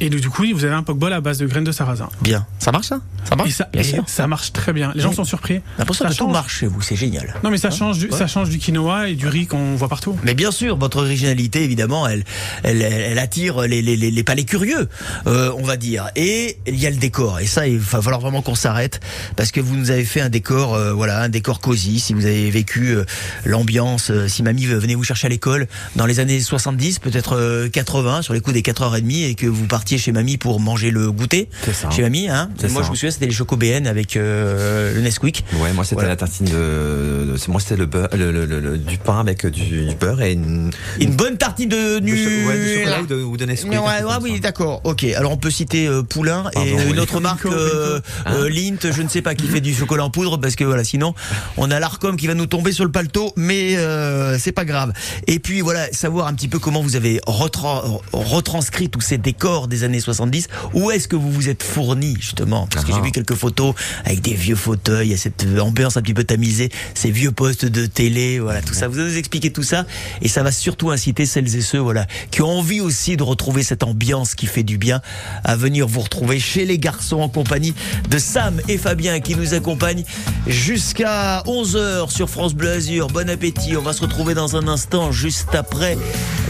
[0.00, 2.08] Et du coup, vous avez un pokeball à base de graines de sarrasin.
[2.22, 2.46] Bien.
[2.60, 3.00] Ça marche ça?
[3.28, 3.48] Ça marche?
[3.48, 4.04] Et ça, Bien et sûr.
[4.06, 4.92] ça marche très bien.
[4.94, 5.16] Les gens Oui.
[5.16, 5.60] sont surpris.
[5.78, 7.34] L'impression Ça que tout marche chez vous, c'est génial.
[7.42, 8.16] Non, mais ça change, du, Ouais.
[8.16, 10.16] ça change du quinoa et du riz qu'on voit partout.
[10.22, 12.24] Mais bien sûr, votre originalité, évidemment, elle,
[12.62, 14.88] elle, attire les, les, les, les palais curieux,
[15.26, 16.08] euh, on va dire.
[16.14, 17.40] Et il y a le décor.
[17.40, 19.00] Et ça, il va falloir vraiment qu'on s'arrête
[19.36, 21.98] parce que vous nous avez fait un décor, euh, voilà, un décor cosy.
[21.98, 23.04] Si vous avez vécu euh,
[23.44, 27.68] l'ambiance, euh, si mamie venait vous chercher à l'école dans les années 70, peut-être euh,
[27.68, 31.10] 80, sur les coups des 4h30 et que vous partiez chez mamie pour manger le
[31.10, 31.48] goûter.
[31.72, 31.88] Ça.
[31.90, 32.50] Chez mamie, hein.
[32.68, 32.86] Moi, ça.
[32.86, 35.44] je me souviens, c'était les chocos BN avec euh, le Nesquik.
[35.54, 36.10] Ouais, moi c'était Voilà.
[36.10, 39.46] la tartine de, de- moi c'était le beurre, le, le- le- le- du pain avec
[39.46, 40.70] du, du beurre et une,
[41.00, 42.16] Une bonne tartine de de nu.
[42.16, 43.70] cho- ouais, du chocolat ou de, ou de Nesquik.
[43.72, 44.80] Ouais, ouais, oui, d'accord.
[44.84, 45.04] Ok.
[45.16, 46.90] Alors on peut citer euh, Poulain Pardon, et oui.
[46.90, 50.10] une autre marque, euh, euh, Lint, je ne sais pas, qui fait du chocolat en
[50.10, 51.14] poudre parce que voilà, sinon
[51.56, 54.92] on a l'Arcom qui va nous tomber sur le paletot, mais euh, c'est pas grave.
[55.28, 59.68] Et puis voilà, savoir un petit peu comment vous avez retra- retranscrit tous ces décors
[59.68, 60.48] des années 70.
[60.74, 62.66] Où est-ce que vous vous êtes fourni justement?
[62.70, 62.96] Parce que Ah.
[62.96, 66.14] j'ai vu quelques photos avec des vieux fauteuils, il y a cette ambiance un petit
[66.14, 68.88] peu tamisée, ces vieux postes de télé, voilà, tout ça.
[68.88, 69.86] Vous allez nous expliquer tout ça
[70.22, 73.62] et ça va surtout inciter celles et ceux, voilà, qui ont envie aussi de retrouver
[73.62, 75.00] cette ambiance qui fait du bien
[75.44, 77.74] à venir vous retrouver chez les garçons en compagnie
[78.10, 80.04] de Sam et Fabien qui nous accompagnent
[80.46, 83.08] jusqu'à 11h sur France Bleu Azur.
[83.08, 83.76] Bon appétit.
[83.76, 85.96] On va se retrouver dans un instant juste après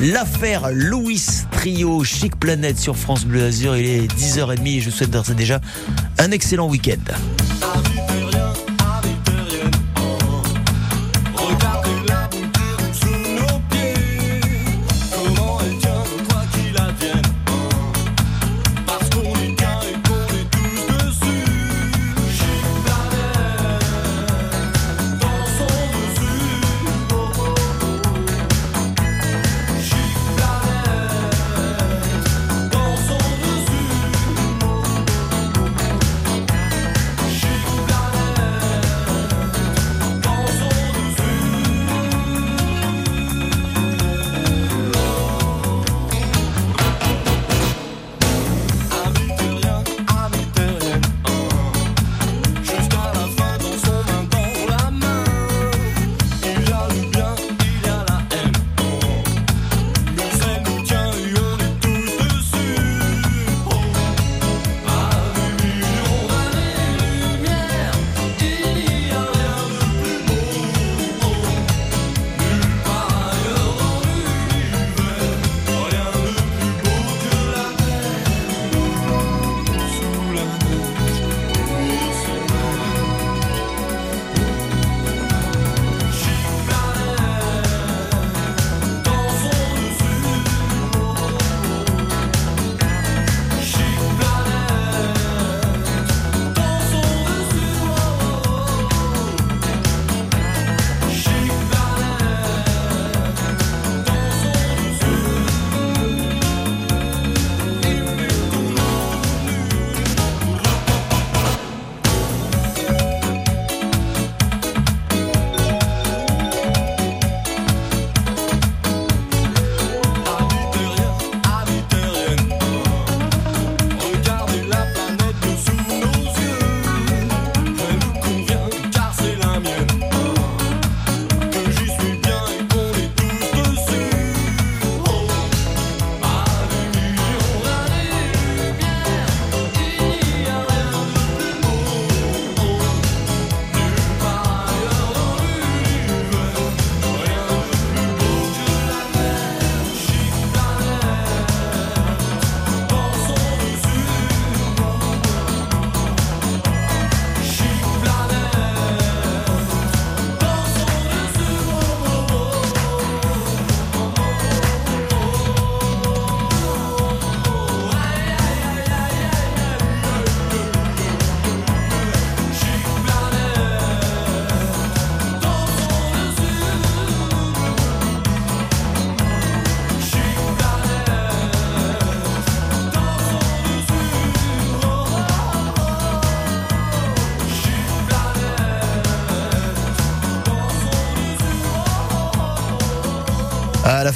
[0.00, 1.20] l'affaire Louis
[1.52, 3.76] Trio Chic Planète sur France Bleu Azur.
[3.76, 5.60] Il est 10h30 et je vous souhaite d'ores et déjà
[6.18, 7.14] un excellent week-end.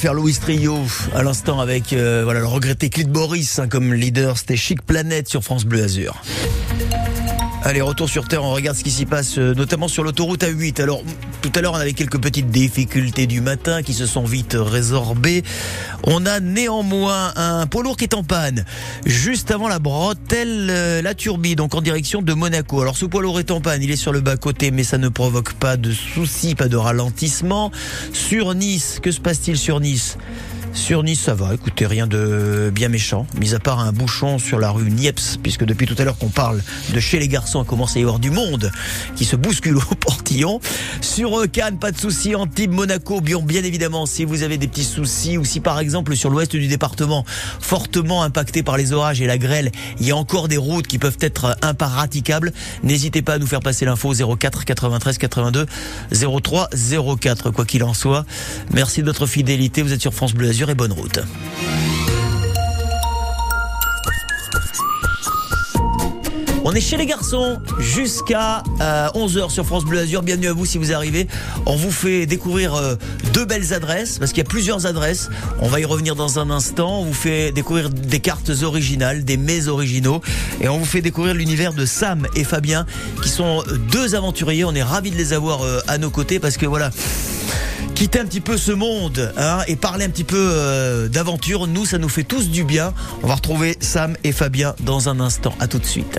[0.03, 0.79] À l'affaire Louis Trio,
[1.15, 5.29] à l'instant avec euh, voilà le regretté Clyde Boris hein, comme leader, c'était Chic Planète
[5.29, 6.21] sur France Bleu Azur.
[7.63, 10.83] Allez, retour sur Terre, on regarde ce qui s'y passe, euh, notamment sur l'autoroute A8.
[10.83, 11.05] Alors,
[11.43, 15.43] tout à l'heure, on avait quelques petites difficultés du matin qui se sont vite résorbées.
[16.05, 18.65] On a néanmoins un poids lourd qui est en panne,
[19.05, 22.81] juste avant la bretelle euh, La Turbie, donc en direction de Monaco.
[22.81, 25.09] Alors, ce poids lourd est en panne, il est sur le bas-côté, mais ça ne
[25.09, 27.73] provoque pas de soucis, pas de ralentissement.
[28.13, 30.19] Sur Nice, que se passe-t-il sur Nice?
[30.75, 31.55] Sur Nice, ça va.
[31.55, 35.65] Écoutez, rien de bien méchant, mis à part un bouchon sur la rue Niepce, puisque
[35.65, 36.63] depuis tout à l'heure qu'on parle
[36.95, 38.73] de chez les garçons, il commence à y avoir du monde
[39.15, 40.61] qui se bouscule au portillon.
[41.03, 42.35] Sur euh, Cannes, pas de souci.
[42.35, 46.17] Antibes, Monaco, bien, bien évidemment, si vous avez des petits soucis, ou si par exemple
[46.17, 47.25] sur l'ouest du département,
[47.61, 50.99] fortement impacté par les orages et la grêle, il y a encore des routes qui
[50.99, 52.51] peuvent être impraticables,
[52.83, 55.67] n'hésitez pas à nous faire passer l'info 04 93 82
[56.13, 56.71] 03
[57.21, 57.51] 04.
[57.51, 58.25] Quoi qu'il en soit,
[58.73, 59.83] merci de votre fidélité.
[59.83, 61.21] Vous êtes sur France Bleu Azur et bonne route.
[66.65, 70.23] On est chez les garçons jusqu'à 11h sur France Bleu Azur.
[70.23, 71.27] Bienvenue à vous si vous arrivez.
[71.67, 72.95] On vous fait découvrir euh,
[73.33, 75.29] deux belles adresses parce qu'il y a plusieurs adresses.
[75.61, 77.01] On va y revenir dans un instant.
[77.01, 80.23] On vous fait découvrir des cartes originales, des mets originaux
[80.61, 82.87] et on vous fait découvrir l'univers de Sam et Fabien
[83.23, 84.65] qui sont deux aventuriers.
[84.65, 86.91] On est ravis de les avoir euh, à nos côtés parce que voilà
[87.95, 91.87] quitter un petit peu ce monde hein, et parler un petit peu euh, d'aventure, nous,
[91.87, 92.93] ça nous fait tous du bien.
[93.23, 95.55] On va retrouver Sam et Fabien dans un instant.
[95.61, 96.19] À tout de suite.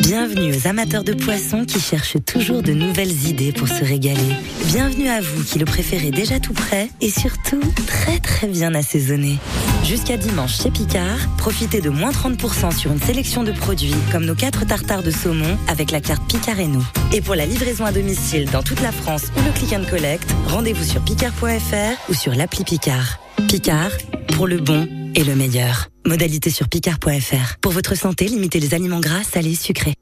[0.00, 4.34] Bienvenue aux amateurs de poissons qui cherchent toujours de nouvelles idées pour se régaler.
[4.66, 9.38] Bienvenue à vous qui le préférez déjà tout prêt et surtout très très bien assaisonné.
[9.84, 14.34] Jusqu'à dimanche chez Picard, profitez de moins 30% sur une sélection de produits comme nos
[14.34, 16.86] 4 tartares de saumon avec la carte Picard et nous.
[17.12, 20.28] Et pour la livraison à domicile dans toute la France ou le click and collect,
[20.48, 23.20] rendez-vous sur picard.fr ou sur l'appli Picard.
[23.48, 23.90] Picard,
[24.34, 25.88] pour le bon et le meilleur.
[26.06, 27.56] Modalité sur picard.fr.
[27.60, 29.94] Pour votre santé, limitez les aliments gras, salés, sucrés.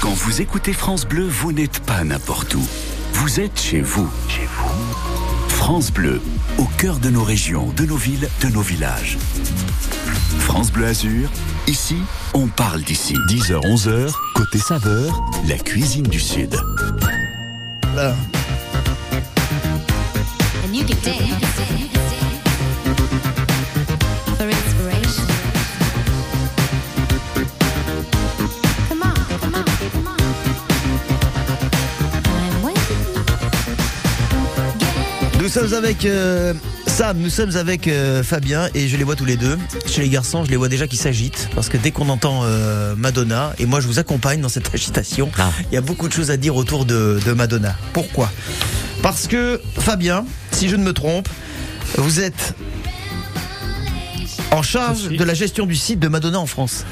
[0.00, 2.66] Quand vous écoutez France Bleu, vous n'êtes pas n'importe où.
[3.14, 4.08] Vous êtes chez vous.
[4.28, 5.48] Chez vous.
[5.48, 6.20] France Bleu,
[6.56, 9.18] au cœur de nos régions, de nos villes, de nos villages.
[10.38, 11.30] France Bleu Azur,
[11.66, 11.96] ici,
[12.32, 13.14] on parle d'ici.
[13.28, 16.54] 10h, 11h, côté saveur, la cuisine du Sud.
[17.94, 18.14] Là.
[20.64, 21.87] And you can dance
[35.48, 36.52] Nous sommes avec euh,
[36.86, 39.56] Sam, nous sommes avec euh, Fabien et je les vois tous les deux.
[39.86, 42.94] Chez les garçons, je les vois déjà qui s'agitent parce que dès qu'on entend euh,
[42.94, 45.50] Madonna, et moi je vous accompagne dans cette agitation, Ah.
[45.72, 47.74] il y a beaucoup de choses à dire autour de, de Madonna.
[47.94, 48.30] Pourquoi?
[49.00, 51.30] Parce que Fabien, si je ne me trompe,
[51.96, 52.52] vous êtes
[54.50, 56.84] en charge de la gestion du site de Madonna en France,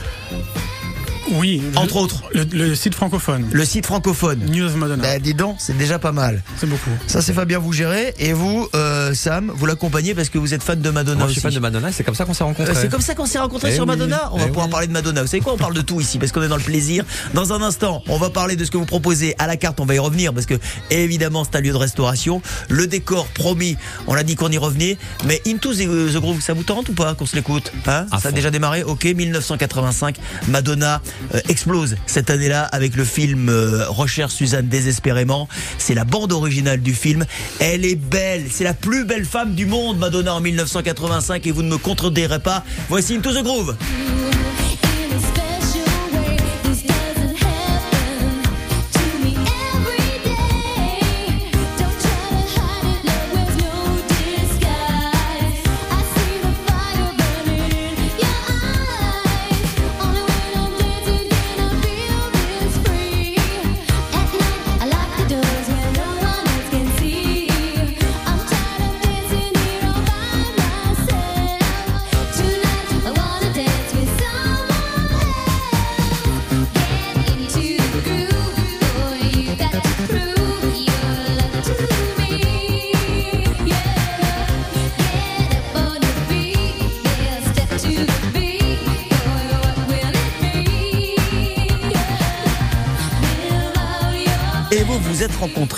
[1.32, 1.62] Oui.
[1.72, 2.22] le- entre autres.
[2.32, 3.46] Le, le site francophone.
[3.52, 4.40] Le site francophone.
[4.50, 5.02] News of Madonna.
[5.02, 6.42] Bah, dis donc, c'est déjà pas mal.
[6.58, 6.90] C'est beaucoup.
[7.06, 8.14] Ça c'est Fabien, vous gérez.
[8.18, 11.32] Et vous, euh, Sam, vous l'accompagnez parce que vous êtes fan de Madonna Moi, je
[11.32, 11.44] suis aussi.
[11.46, 12.72] fan de Madonna, c'est comme ça qu'on s'est rencontrés.
[12.76, 14.30] Euh, C'est comme ça qu'on s'est rencontrés Eh sur oui, Madonna.
[14.32, 14.72] On va eh pouvoir oui.
[14.72, 15.22] parler de Madonna.
[15.22, 17.04] Vous savez quoi On parle de tout ici parce qu'on est dans le plaisir.
[17.34, 19.80] Dans un instant, on va parler de ce que vous proposez à la carte.
[19.80, 20.54] On va y revenir parce que
[20.90, 22.40] évidemment c'est un lieu de restauration.
[22.68, 23.76] Le décor promis.
[24.06, 24.96] On a dit qu'on y revenait.
[25.24, 25.78] Mais Into the,
[26.12, 28.06] the Groove, ça vous tente ou pas qu'on se l'écoute hein?
[28.20, 28.82] Ça a déjà démarré.
[28.84, 30.16] Ok, 1985.
[30.48, 31.00] Madonna
[31.48, 35.48] explose cette année-là avec le film euh, Recherche Suzanne désespérément.
[35.78, 37.24] C'est la bande originale du film.
[37.60, 38.44] Elle est belle.
[38.50, 42.40] C'est la plus belle femme du monde, Madonna en 1985 et vous ne me contredirez
[42.40, 42.64] pas.
[42.88, 43.76] Voici Into the Groove.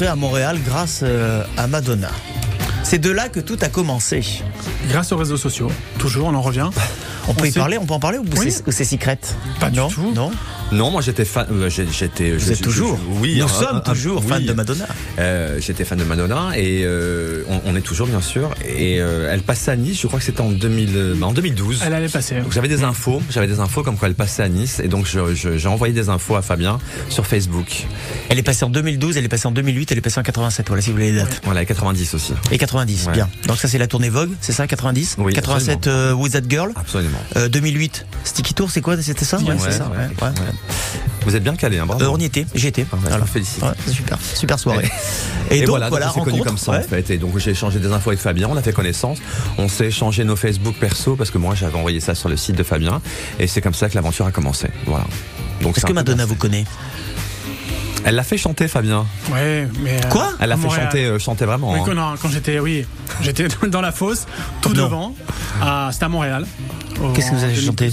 [0.06, 2.10] À Montréal grâce euh, à Madonna.
[2.82, 4.24] C'est de là que tout a commencé.
[4.88, 5.70] Grâce aux réseaux sociaux.
[5.98, 6.70] Toujours, on en revient.
[7.26, 8.50] On peut y parler, on peut en parler ou Oui.
[8.68, 9.18] c'est secret?
[9.60, 10.12] Pas du non, tout.
[10.14, 10.30] Non.
[10.70, 11.46] Non, moi j'étais fan.
[11.50, 12.32] euh, j'étais.
[12.32, 12.96] Vous je- êtes je- toujours.
[12.98, 13.36] je- Oui.
[13.38, 14.28] Nous un- sommes un- toujours oui.
[14.28, 14.86] fans de Madonna.
[15.18, 18.54] Euh, j'étais fan de Madonna et euh, on, on est toujours bien sûr.
[18.66, 19.98] Et euh, elle passait à Nice.
[20.00, 21.80] Je crois que c'était en 2000, euh, bah, en 2012.
[21.86, 22.36] Elle allait passer.
[22.40, 25.06] Donc j'avais des infos, j'avais des infos comme quoi elle passait à Nice et donc
[25.06, 27.86] je- je- j'ai envoyé des infos à Fabien sur Facebook.
[28.28, 30.66] Elle est passée en 2012, elle est passée en 2008, elle est passée en 87.
[30.68, 31.40] Voilà, si vous voulez les dates.
[31.44, 32.34] Voilà, et 90 aussi.
[32.50, 33.12] Et 90, Ouais.
[33.14, 33.28] bien.
[33.46, 36.72] Donc ça c'est la tournée Vogue, c'est ça 90 Oui, 87 euh, With That Girl
[36.76, 37.18] Absolument.
[37.36, 39.38] Euh, 2008 Sticky Tour, c'est quoi C'était ça?
[39.38, 39.90] Ouais, c'est ça.
[41.24, 42.02] Vous êtes bien calé, hein, bravo.
[42.02, 42.86] Euh, on y était, j'y étais.
[42.90, 43.26] Ah, Voilà.
[43.26, 43.62] félicite.
[43.62, 44.90] Ouais, super, super soirée.
[45.50, 46.78] Et, donc, voilà, s'est connus rencontre, comme ça ouais.
[46.78, 47.10] en fait.
[47.10, 49.18] Et donc j'ai échangé des infos avec Fabien, on a fait connaissance.
[49.58, 52.56] On s'est échangé nos Facebook perso parce que moi j'avais envoyé ça sur le site
[52.56, 53.00] de Fabien.
[53.38, 54.68] Et c'est comme ça que l'aventure a commencé.
[54.86, 55.04] Voilà.
[55.60, 56.64] Est-ce c'est que Madonna vous connaît?
[58.04, 59.06] Elle l'a fait chanter Fabien.
[59.32, 59.96] Ouais, mais.
[60.04, 60.32] euh, Quoi?
[60.40, 61.72] Elle l'a fait chanter, euh, chanter vraiment.
[61.72, 61.82] Oui, hein.
[61.84, 62.86] quand, non, quand j'étais, oui,
[63.20, 64.26] j'étais dans la fosse,
[64.62, 64.84] tout Non.
[64.84, 65.14] devant.
[65.60, 66.46] à- C'était à Montréal.
[67.14, 67.66] Qu'est-ce que vous avez 2012.
[67.66, 67.90] chanté?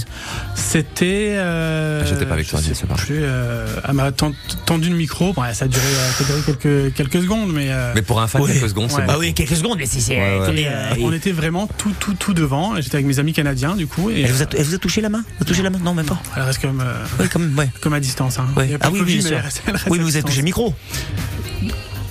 [0.54, 1.34] C'était.
[1.36, 2.94] Euh, Ah, j'étais pas avec je toi, sais c'est pas.
[2.94, 4.32] plus, euh, elle m'a ten-
[4.64, 5.32] tendu le micro.
[5.36, 7.66] Ouais, ça a duré, euh, ça a duré quelques, quelques secondes, mais.
[7.70, 8.52] euh, Mais pour un fan, Ouais.
[8.52, 9.06] quelques secondes, c'est Ouais.
[9.06, 9.12] bon.
[9.14, 10.16] Ah oui, quelques secondes, mais si c'est.
[10.16, 12.74] Ouais, euh, euh, on était vraiment tout, tout, tout devant.
[12.80, 14.10] J'étais avec mes amis canadiens, du coup.
[14.10, 15.22] Et, Elle vous, a, elle vous a touché la main?
[15.38, 15.78] Vous a touché la main?
[15.78, 16.18] Non, même pas.
[16.36, 17.68] elle reste comme, euh, Oui, quand même, ouais.
[17.80, 18.38] comme à distance.
[18.38, 18.46] Hein.
[18.56, 19.36] Ah oui, Covid, bien mais sûr.
[19.38, 20.74] elle reste- elle reste Oui, mais vous avez touché le micro.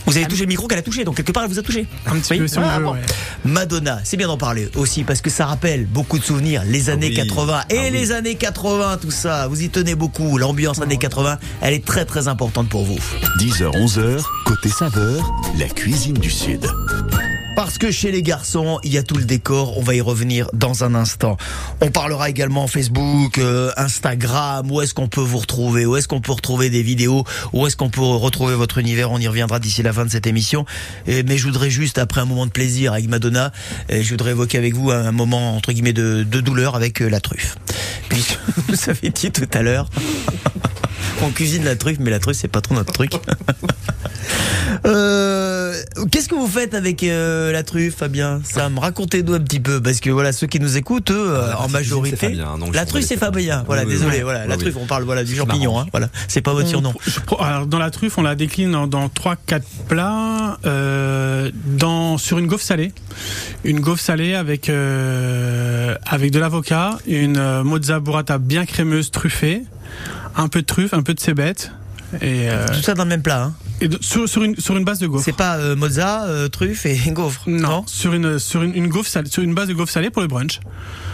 [0.07, 1.87] Vous avez touché le micro qu'elle a touché, donc quelque part elle vous a touché.
[2.05, 2.37] Un petit Oui.
[2.39, 2.91] peu, si Ah, veut, bon.
[2.93, 2.99] ouais.
[3.43, 7.07] Madonna, c'est bien d'en parler aussi parce que ça rappelle beaucoup de souvenirs, les années
[7.07, 7.15] oui.
[7.15, 7.89] 80 et Ah oui.
[7.91, 9.47] les années 80, tout ça.
[9.47, 10.37] Vous y tenez beaucoup.
[10.37, 12.99] L'ambiance années 80, elle est très très importante pour vous.
[13.39, 16.67] 10h, 11h, côté saveur, la cuisine du Sud.
[17.55, 19.77] Parce que chez les garçons, il y a tout le décor.
[19.77, 21.37] On va y revenir dans un instant.
[21.79, 24.69] On parlera également Facebook, euh, Instagram.
[24.69, 25.85] Où est-ce qu'on peut vous retrouver?
[25.85, 27.23] Où est-ce qu'on peut retrouver des vidéos?
[27.53, 29.11] Où est-ce qu'on peut retrouver votre univers?
[29.11, 30.65] On y reviendra d'ici la fin de cette émission.
[31.07, 33.51] Mais je voudrais juste, après un moment de plaisir avec Madonna,
[33.87, 37.09] et je voudrais évoquer avec vous un moment entre guillemets de, de douleur avec euh,
[37.09, 37.55] la truffe.
[38.09, 38.37] Puisque
[38.67, 39.89] vous avez dit tout à l'heure.
[41.23, 43.11] On cuisine la truffe, mais la truffe, c'est pas trop notre truc.
[44.85, 45.73] Euh,
[46.11, 48.41] Qu'est-ce que vous faites avec euh, la truffe, Fabien?
[48.43, 51.49] Sam, racontez-nous un petit peu, parce que voilà, ceux qui nous écoutent, eux, euh, Ah,
[51.49, 53.63] la en majorité, Fabien, je la truffe c'est Fabien.
[53.65, 54.23] Voilà, Oui, désolé, oui.
[54.23, 54.61] voilà, Oui, la oui.
[54.61, 56.93] truffe, on parle voilà du champignon, hein, voilà, c'est pas votre surnom.
[57.39, 60.57] alors, dans la truffe, on la décline dans, dans 3-4 plats.
[60.65, 62.91] euh, dans, sur une gaufre salée.
[63.63, 69.63] Une gaufre salée avec, euh, avec de l'avocat, une euh, mozza burrata bien crémeuse truffée,
[70.35, 71.71] un peu de truffe, un peu de cébette.
[72.21, 73.53] Et, euh, Tout ça dans le même plat, hein.
[73.81, 75.23] et de- sur, sur, une, sur une base de gaufre.
[75.25, 77.41] C'est pas euh, mozza, euh, truffe et gaufre.
[77.47, 80.21] Non, sur une sur une, une gaufre salée, sur une base de gaufre salée pour
[80.21, 80.59] le brunch.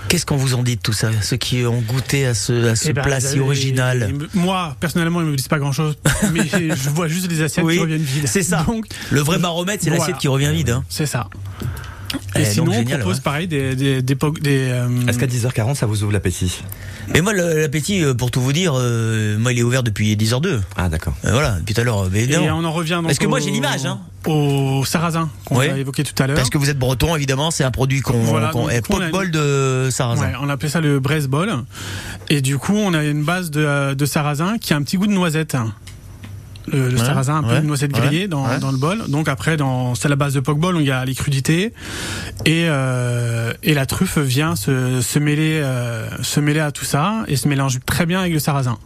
[0.09, 2.75] Qu'est-ce qu'on vous en dit de tout ça, ceux qui ont goûté à ce, à
[2.75, 4.13] ce Eh ben, plat si original?
[4.33, 5.95] moi, personnellement, ils me disent pas grand chose,
[6.33, 8.27] mais je vois juste des assiettes Oui, qui reviennent vides.
[8.27, 8.63] c'est ça.
[8.67, 10.01] Donc, Le vrai baromètre, c'est Voilà.
[10.03, 10.71] l'assiette qui revient vide.
[10.71, 10.83] Hein.
[10.89, 11.29] c'est ça.
[12.35, 13.21] Eh, Et donc, sinon, génial, on propose ouais.
[13.23, 16.61] pareil des des des, po- des, euh, Est-ce qu'à 10h40, ça vous ouvre l'appétit?
[17.13, 20.59] Mais moi, l'appétit, euh, pour tout vous dire, euh, moi, il est ouvert depuis 10h02.
[20.77, 21.13] Ah, d'accord.
[21.25, 22.09] Euh, voilà, depuis tout à l'heure.
[22.13, 22.53] Et non.
[22.57, 23.99] on en revient Parce que moi, j'ai l'image, hein.
[24.27, 26.35] Au sarrasin qu'on a évoqué tout à l'heure.
[26.35, 28.19] Parce que vous êtes breton, évidemment, c'est un produit qu'on.
[28.19, 30.21] Voilà, eh, a- pot-bol de sarrasin.
[30.27, 31.51] Ouais, on appelait ça le braise ball.
[32.29, 35.07] Et du coup, on a une base de, de sarrasin qui a un petit goût
[35.07, 35.57] de noisette.
[36.67, 38.59] Le, le Ouais, sarrasin, un peu ouais, de noisette grillée dans, ouais.
[38.59, 39.03] dans le bol.
[39.07, 41.73] Donc après, dans, c'est la base de pokeball, il y a les crudités.
[42.45, 47.23] Et, euh, et la truffe vient se, se, mêler, euh, se mêler à tout ça
[47.27, 48.77] et se mélange très bien avec le sarrasin.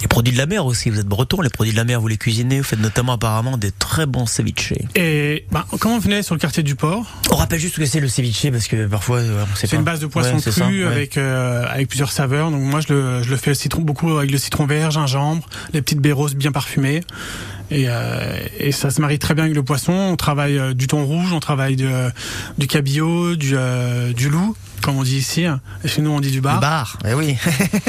[0.00, 2.08] Les produits de la mer aussi, vous êtes breton, les produits de la mer, vous
[2.08, 4.72] les cuisinez, vous faites notamment apparemment des très bons ceviches.
[4.94, 7.86] Et ben, quand on venait sur le quartier du port, On rappelle juste ce que
[7.86, 9.70] c'est le ceviche, parce que parfois, euh, on sait pas.
[9.70, 10.84] C'est une base de poisson Ouais, cru ça, ouais.
[10.84, 12.50] avec euh, avec plusieurs saveurs.
[12.50, 15.82] Donc moi je le je le fais citron beaucoup avec le citron vert, gingembre, les
[15.82, 17.00] petites baies roses bien parfumées.
[17.70, 19.92] Et, euh, et ça se marie très bien avec le poisson.
[19.92, 22.10] On travaille euh, du thon rouge, on travaille de,
[22.56, 25.44] du cabillaud, du, euh, du loup, comme on dit ici.
[25.84, 26.54] Et chez nous, on dit du bar.
[26.54, 27.36] Le bar, eh oui.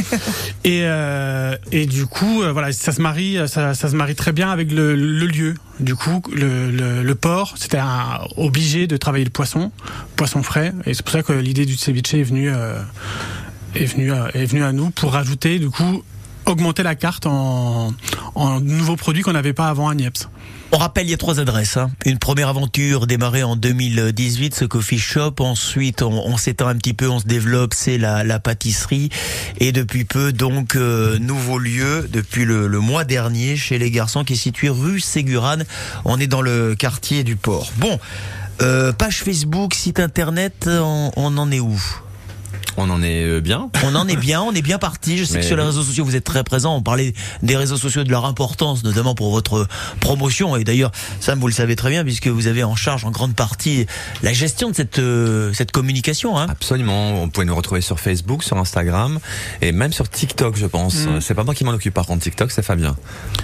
[0.66, 4.34] Et, euh, et du coup, euh, voilà, ça se marie, ça, ça se marie très
[4.34, 5.56] bien avec le, le lieu.
[5.80, 7.80] Du coup, le, le, le port, c'était
[8.36, 9.72] obligé de travailler le poisson,
[10.18, 10.74] poisson frais.
[10.86, 12.78] Et c'est pour ça que l'idée du ceviche est venue, euh,
[13.76, 16.04] est venue, est venue à nous pour rajouter, du coup,
[16.50, 17.94] augmenter la carte en,
[18.62, 20.30] nouveaux produits qu'on n'avait pas avant à Niepce.
[20.72, 21.78] On rappelle, il y a trois adresses.
[21.78, 21.90] hein.
[22.06, 25.36] Une première aventure démarrée en 2018, ce coffee shop.
[25.40, 29.10] Ensuite, on, on s'étend un petit peu, on se développe, c'est la, pâtisserie.
[29.60, 34.34] Et depuis peu, donc, euh, nouveau lieu, depuis le, mois dernier, chez les garçons, qui
[34.34, 35.66] est situé rue Ségurane.
[36.06, 37.72] On est dans le quartier du port.
[37.78, 38.00] Bon,
[38.62, 41.82] euh, page Facebook, site internet, on en est où?
[42.82, 43.70] On en est euh, bien.
[43.84, 45.18] On en est bien, on est bien parti.
[45.18, 46.78] Je sais Mais que sur les réseaux sociaux, vous êtes très présents.
[46.78, 47.14] On parlait
[47.44, 49.68] des réseaux sociaux, de leur importance, notamment pour votre
[50.00, 50.56] promotion.
[50.56, 53.36] Et d'ailleurs, Sam, vous le savez très bien, puisque vous avez en charge en grande
[53.36, 53.86] partie
[54.24, 56.38] la gestion de cette, euh, cette communication.
[56.38, 56.48] Hein.
[56.50, 57.22] Absolument.
[57.22, 59.20] On pouvait nous retrouver sur Facebook, sur Instagram
[59.62, 61.06] et même sur TikTok, je pense.
[61.06, 61.20] Mm.
[61.20, 62.24] C'est pas moi qui m'en occupe par contre.
[62.24, 62.96] TikTok, c'est Fabien.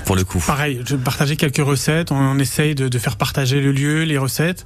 [0.06, 0.42] Pour le coup.
[0.46, 2.12] Pareil, je vais partager quelques recettes.
[2.12, 4.66] On essaye de, de faire partager le lieu, les recettes.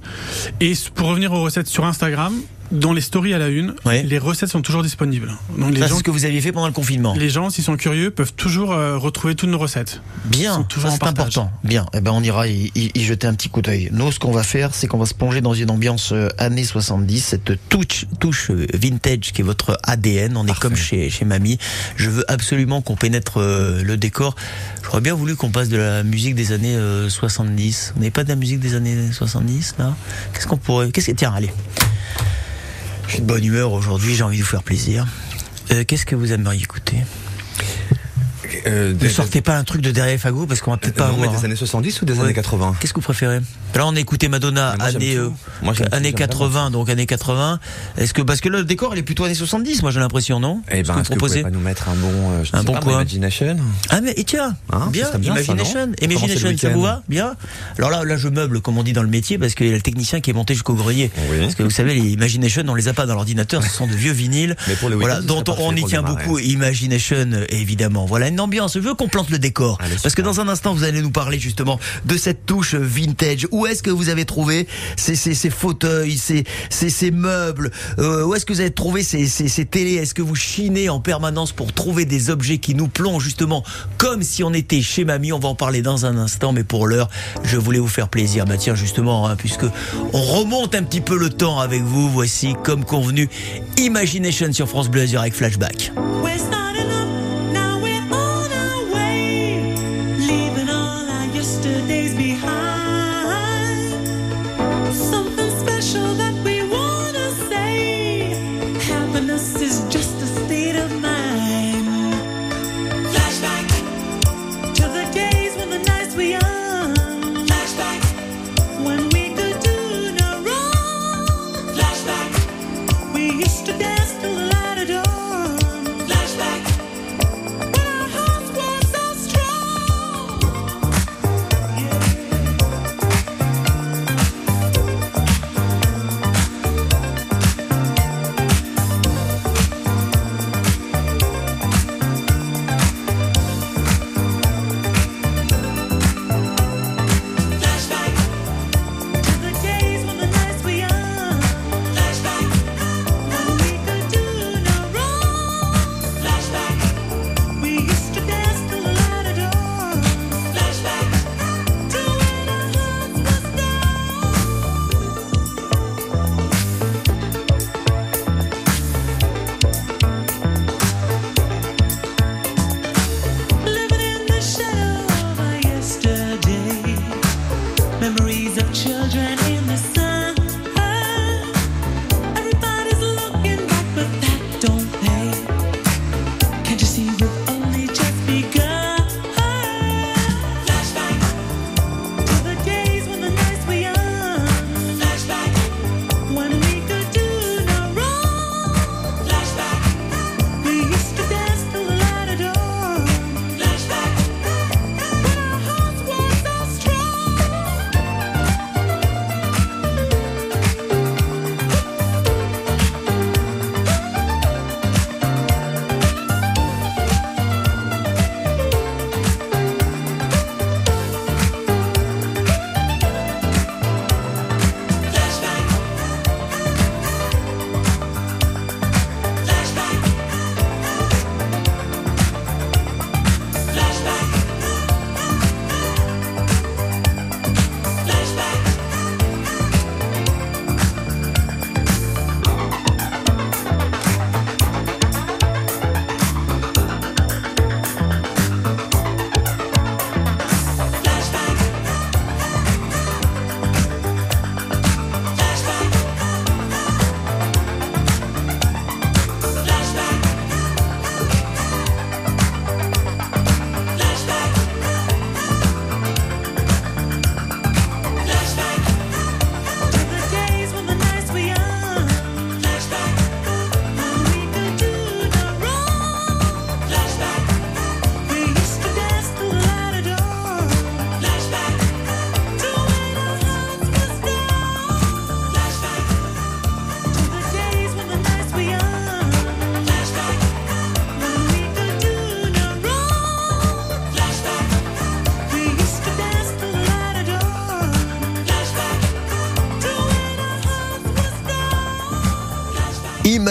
[0.60, 2.34] Et pour revenir aux recettes sur Instagram,
[2.72, 4.04] dans les stories à la une, Ouais.
[4.04, 5.32] les recettes sont toujours disponibles.
[5.58, 7.14] Donc les Ça, c'est gens, ce que vous aviez fait pendant le confinement.
[7.16, 10.02] les gens, s'ils sont curieux, peuvent toujours euh, retrouver toutes nos recettes.
[10.26, 11.52] Bien, c'est important.
[11.64, 13.90] Bien, eh ben on ira y, y- y jeter un petit coup d'œil.
[13.92, 16.64] Nous, ce qu'on va faire, c'est qu'on va se plonger dans une ambiance euh, années
[16.64, 20.38] 70, cette touche, touche euh, vintage qui est votre ADN.
[20.38, 20.62] On est Parfait.
[20.62, 21.58] comme chez, chez mamie.
[21.96, 24.36] Je veux absolument qu'on pénètre euh, le décor.
[24.84, 27.94] J'aurais bien voulu qu'on passe de la musique des années euh, 70.
[27.96, 29.96] Vous n'avez pas de la musique des années 70 là
[30.34, 31.50] Qu'est-ce qu'on pourrait Qu'est-ce que tiens, allez.
[33.10, 34.14] Je suis de bonne humeur aujourd'hui.
[34.14, 35.08] J'ai envie de vous faire plaisir.
[35.72, 36.98] Euh, Qu'est-ce que vous aimeriez écouter?
[38.68, 41.12] Euh, Ne sortez pas un truc de derrière Fagot parce qu'on va peut-être Euh, pas
[41.12, 41.32] non, avoir.
[41.40, 42.26] des années 70 ou des Ouais.
[42.26, 43.40] années 80 Qu'est-ce que vous préférez?
[43.76, 45.30] Là, on a écouté Madonna moi, années, euh,
[45.62, 47.60] Moi, j'aime tout, années j'aime 80, donc années 80.
[47.98, 50.40] Est-ce que parce que là, le décor, il est plutôt années 70, moi j'ai l'impression,
[50.40, 50.62] non?
[50.70, 51.44] Eh ben, est-ce que vous proposez?
[51.44, 52.94] pas nous mettre un bon, euh, je Un bon pas, quoi?
[52.94, 53.58] Imagination?
[53.90, 57.04] Ah mais et tiens, Hein, bien, bien, ça, Imagination, commencer Imagination, ça vous va?
[57.08, 57.36] Bien.
[57.78, 59.76] Alors là, là, je meuble, comme on dit dans le métier, parce qu'il y a
[59.76, 61.12] le technicien qui est monté jusqu'au grenier.
[61.32, 61.40] Oui.
[61.42, 63.94] Parce que vous savez, les Imagination, on les a pas dans l'ordinateur, ce sont de
[63.94, 64.56] vieux vinyles.
[64.68, 66.40] Mais pour le week-end, voilà, dont on, y tient beaucoup.
[66.40, 68.06] Imagination, évidemment.
[68.06, 68.74] Voilà une ambiance.
[68.76, 71.12] Je veux qu'on plante le décor, Allez, parce que dans un instant, vous allez nous
[71.12, 73.48] parler justement de cette touche vintage.
[73.52, 77.72] Où est-ce que vous avez trouvé ces, ces, ces fauteuils, ces, ces, ces meubles?
[78.00, 79.96] Euh, Où est-ce que vous avez trouvé ces, ces, ces télés?
[79.96, 83.64] Est-ce que vous chinez en permanence pour trouver des objets qui nous plongent justement
[83.98, 85.34] comme si on était chez mamie?
[85.34, 87.10] On va en parler dans un instant, mais pour l'heure,
[87.44, 88.46] je voulais vous faire plaisir.
[88.46, 89.66] Bah tiens, justement, hein, puisque
[90.14, 93.30] on remonte un petit peu le temps avec vous, voici comme convenu
[93.78, 95.92] Imagination sur France Bleu avec Flashback.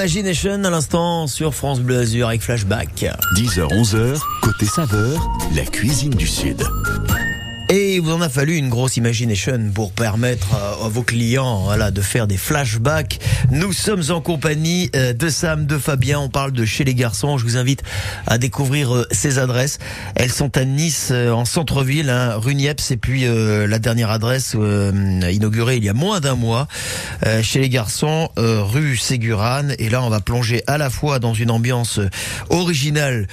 [0.08, 3.04] Imagination à l'instant sur France Bleu Azur avec Flashback.
[3.36, 6.62] 10h, 11h, côté saveur, la cuisine du Sud.
[7.68, 11.64] Et il vous en a fallu une grosse imagination pour permettre à, à vos clients
[11.64, 13.07] voilà, de faire des flashbacks.
[13.50, 16.20] Nous sommes en compagnie euh, de Sam, de Fabien.
[16.20, 17.38] On parle de chez les garçons.
[17.38, 17.82] Je vous invite
[18.26, 19.78] à découvrir euh, ces adresses.
[20.16, 22.90] Elles sont à Nice, euh, en centre-ville, hein, rue Niepce.
[22.90, 26.68] Et puis la dernière adresse inaugurée il y a moins d'un mois,
[27.42, 29.74] chez les garçons, rue Ségurane.
[29.78, 32.00] Et là, on va plonger à la fois dans une ambiance
[32.50, 33.26] originale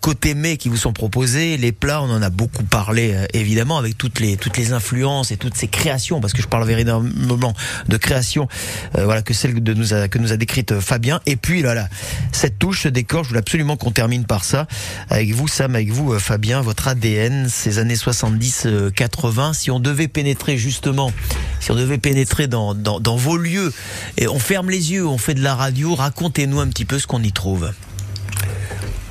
[0.00, 1.56] côté mets qui vous sont proposés.
[1.56, 5.36] Les plats, on en a beaucoup parlé évidemment avec toutes les toutes les influences et
[5.36, 7.54] toutes ces créations parce que je parle véritablement
[7.88, 8.48] de création
[8.94, 11.20] voilà celle nous a, que nous a décrite euh, Fabien.
[11.26, 11.88] Et puis là là
[12.32, 14.66] cette touche ce décor je voulais absolument qu'on termine par ça.
[15.10, 19.70] Avec vous Sam avec vous euh, Fabien votre ADN ces années 70 euh, 80 si
[19.70, 21.12] on devait pénétrer justement
[21.60, 23.72] si on devait pénétrer dans, dans, dans vos lieux
[24.16, 27.06] et on ferme les yeux on fait de la radio racontez-nous un petit peu ce
[27.06, 27.72] qu'on y trouve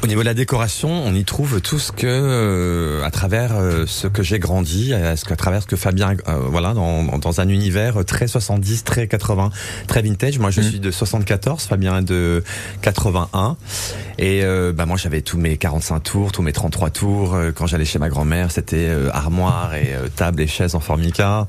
[0.04, 3.86] Au niveau de la décoration, on y trouve tout ce que, euh, à travers euh,
[3.88, 7.48] ce que j'ai grandi, à, ce travers ce que Fabien, euh, voilà, dans, dans un
[7.48, 9.50] univers très 70, très 80,
[9.88, 10.40] très vintage.
[10.40, 10.70] Moi, je Mhm.
[10.70, 12.44] suis de 74, Fabien est de
[12.82, 13.56] 81,
[14.20, 17.34] et euh, bah moi j'avais tous mes 45 tours, tous mes 33 tours.
[17.36, 20.82] Euh, Quand j'allais chez ma grand-mère, c'était euh, armoire et euh, table et chaises en
[20.82, 21.48] formica.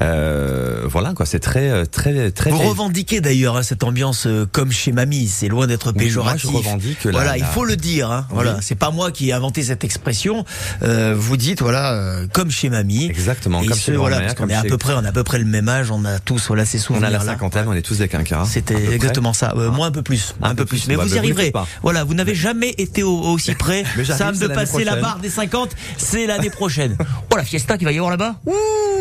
[0.00, 2.50] Euh, voilà quoi, c'est très, euh, très, très.
[2.50, 6.44] Vous revendiquez d'ailleurs hein, cette ambiance euh, comme chez mamie, c'est loin d'être péjoratif.
[6.52, 7.95] moi, je revendique la- voilà, il la- faut le dire.
[8.02, 10.44] Hein, Voilà, c'est pas moi qui ai inventé cette expression.
[10.82, 13.06] Euh, vous dites voilà euh, comme chez mamie.
[13.06, 15.24] Exactement, Et comme chez voilà, parce qu'on est à peu près, on a à peu
[15.24, 17.72] près le même âge, on a tous voilà ces On souvenirs a la cinquantaine, on
[17.72, 18.44] est tous des quinquas.
[18.46, 18.94] C'était près.
[18.94, 19.52] exactement ça.
[19.56, 20.88] Euh, moi un peu plus, un, peu plus.
[20.88, 21.52] Mais Ouais, vous y bah, vous le arriverez.
[21.82, 25.70] Voilà, vous n'avez jamais été au- aussi près, Sam, de passer la barre des 50.
[25.96, 26.96] C'est l'année prochaine.
[27.32, 28.36] Oh la fiesta qu'il va y avoir là-bas.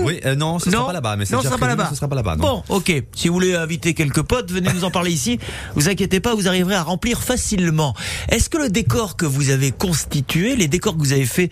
[0.02, 1.88] Oui, non, ce sera pas là-bas, mais ce sera pas là-bas.
[1.90, 2.36] Ce sera pas là-bas.
[2.36, 2.92] Bon, ok.
[3.16, 5.40] Si vous voulez inviter quelques potes, venez nous en parler ici.
[5.76, 7.94] Vous inquiétez pas, vous arriverez à remplir facilement.
[8.30, 11.50] Est-ce que le décor que vous avez constitué, les décors que vous avez fait,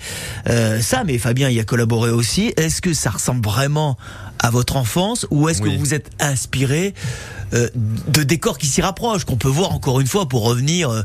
[0.49, 3.97] euh, ça, mais Fabien y a collaboré aussi, est-ce que ça ressemble vraiment
[4.43, 5.73] à votre enfance ou est-ce que Oui.
[5.77, 6.93] vous vous êtes inspiré
[7.53, 7.69] euh,
[8.07, 11.03] de décors qui s'y rapprochent, qu'on peut voir encore une fois pour revenir euh,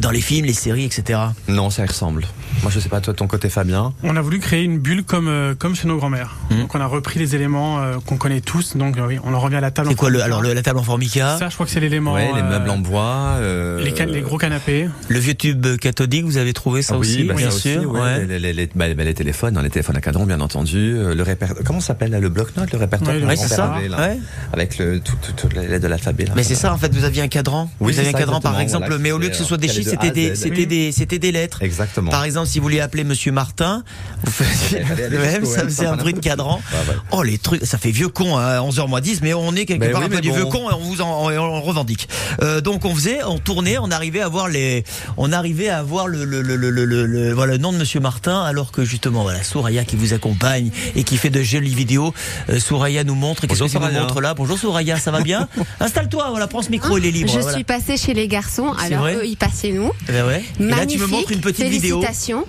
[0.00, 1.20] dans les films, les séries, etc.
[1.48, 2.26] Non, ça y ressemble.
[2.62, 3.92] Moi, je sais pas, toi, de ton côté, Fabien.
[4.02, 6.34] On a voulu créer une bulle comme, euh, comme chez nos grands-mères.
[6.50, 6.60] Mhm.
[6.62, 8.76] Donc on a repris les éléments qu'on connaît tous.
[8.76, 9.88] Donc oui, on en revient à la table.
[9.88, 11.80] C'est en quoi le, alors le- la table en formica, Ça, je crois que c'est
[11.80, 12.12] l'élément.
[12.14, 13.36] ouais, les meubles en bois.
[13.38, 14.88] euh, les, can- les gros canapés.
[15.08, 17.72] le vieux tube cathodique, vous avez trouvé ça Ah oui, aussi, bah, bien ça aussi,
[17.72, 17.90] sûr.
[17.92, 18.26] ouais, ouais.
[18.26, 20.96] Les, les, les, bah, les téléphones, hein, les téléphones à cadran, bien entendu.
[21.14, 21.62] Le répertoire.
[21.64, 23.74] Comment ça s'appelle là, le bloc-notes, le répertoire ouais, a c'est ça.
[23.88, 24.18] là, Ouais.
[24.52, 26.24] Avec le tout, tout, tout les lettres de l'alphabet.
[26.26, 26.32] là.
[26.36, 27.70] Mais c'est ça en fait, vous aviez un cadran.
[27.80, 29.56] Oui, vous aviez un ça, cadran par exemple, voilà, mais au lieu que ce soit
[29.56, 30.66] des chiffres, c'était de des, c'était Oui.
[30.66, 31.62] des, c'était des lettres.
[31.62, 32.10] Exactement.
[32.10, 33.82] Par exemple, si vous vouliez appeler Monsieur Martin,
[34.22, 36.60] vous faisiez le même, ça faisait un bruit de cadran.
[37.10, 39.80] Oh les trucs, ça fait vieux con à 11h moins 10, mais on est quelque
[39.80, 41.24] Ben part oui, un peu du vieux con et on vous en,
[41.62, 42.08] revendique.
[42.42, 44.84] Euh, donc on faisait, on tournait, on arrivait à voir les,
[45.16, 47.78] on arrivait à voir le, le, le, le, le, le- le- voilà, le nom de
[47.78, 51.74] Monsieur Martin, alors que justement voilà, Souraya qui vous accompagne et qui fait de jolies
[51.74, 52.12] vidéos.
[52.50, 54.00] Euh, Souraya nous montre, qu'est-ce que tu nous Souraya.
[54.00, 55.48] montres là Bonjour Souraya, ça va bien
[55.80, 57.30] Installe-toi, voilà, prends ce micro, il est libre.
[57.32, 57.52] Je voilà.
[57.54, 59.90] suis passée chez les garçons, alors eux ils passaient nous.
[60.08, 60.42] Eh ben ouais.
[60.60, 62.02] Et là, tu me montres une petite vidéo.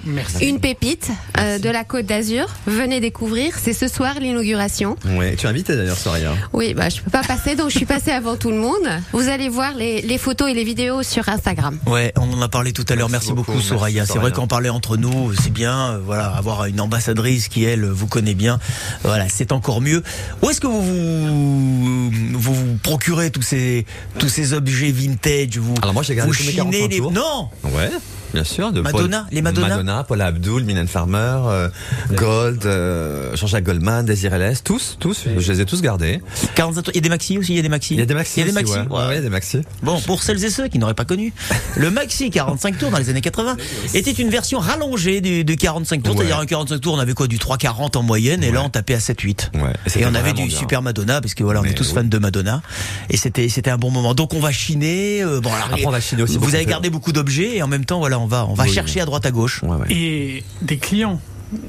[0.05, 0.47] Merci.
[0.47, 1.09] Une pépite
[1.39, 2.47] euh, de la Côte d'Azur.
[2.66, 4.95] Venez découvrir, c'est ce soir l'inauguration.
[5.18, 6.32] Ouais, tu es invité d'ailleurs, Soraya.
[6.53, 8.88] Oui, bah je peux pas passer, donc je suis passée avant tout le monde.
[9.11, 11.78] Vous allez voir les, les photos et les vidéos sur Instagram.
[11.88, 13.09] Ouais, on en a parlé tout à l'heure.
[13.09, 14.05] Merci, Merci beaucoup, beaucoup, Soraya.
[14.05, 15.91] C'est vrai qu'en parler entre nous, c'est bien.
[15.93, 18.59] euh, Voilà, avoir une ambassadrice qui elle vous connaît bien,
[19.03, 20.03] voilà, c'est encore mieux.
[20.41, 23.86] Où est-ce que vous vous, vous vous procurez tous ces
[24.20, 26.97] tous ces objets vintage Vous Alors moi, j'ai gardé vous tous mes chinez 45 les
[26.97, 27.12] tours.
[27.12, 27.89] non Ouais.
[28.36, 31.70] Bien sûr, de Madonna, Paul- les Madonna Madonna, Paul Abdul, Mylène Farmer, euh,
[32.14, 36.22] Gold, euh, Jean-Jacques Goldman, Desiree Ellis, tous, tous, je les ai tous gardés.
[36.56, 36.92] 45 tours.
[36.94, 37.54] Il y a des maxi aussi.
[37.54, 37.94] Il y a des maxi.
[37.94, 38.40] Il y a des maxi.
[38.42, 38.90] Il y a des aussi, maxi.
[38.92, 38.98] ouais.
[39.00, 39.08] ouais.
[39.08, 39.60] Ouais, a des maxi.
[39.84, 41.34] Bon, pour celles et ceux qui n'auraient pas connu,
[41.78, 43.58] le Maxi 45 tours dans les années 80
[43.94, 46.14] était une version rallongée du, du 45 tours.
[46.14, 46.18] Ouais.
[46.20, 48.66] C'est-à-dire un 45 tours, on avait quoi Du 3,40 en moyenne, et là Ouais.
[48.66, 49.52] on tapait à 7,8.
[49.56, 49.62] Ouais.
[49.96, 50.58] Et, on avait du bien.
[50.58, 51.96] super Madonna, parce que voilà, on Mais est tous oui.
[51.96, 52.62] fans de Madonna.
[53.10, 54.14] Et c'était, c'était un bon moment.
[54.14, 55.22] Donc on va chiner.
[55.24, 57.68] euh, bon, alors, Après, on va chiner aussi Vous avez gardé beaucoup d'objets, et en
[57.68, 58.74] même temps, voilà, on va, on va Oui.
[58.74, 59.62] chercher à droite à gauche.
[59.64, 59.88] Ouais, ouais.
[59.92, 61.20] Et des clients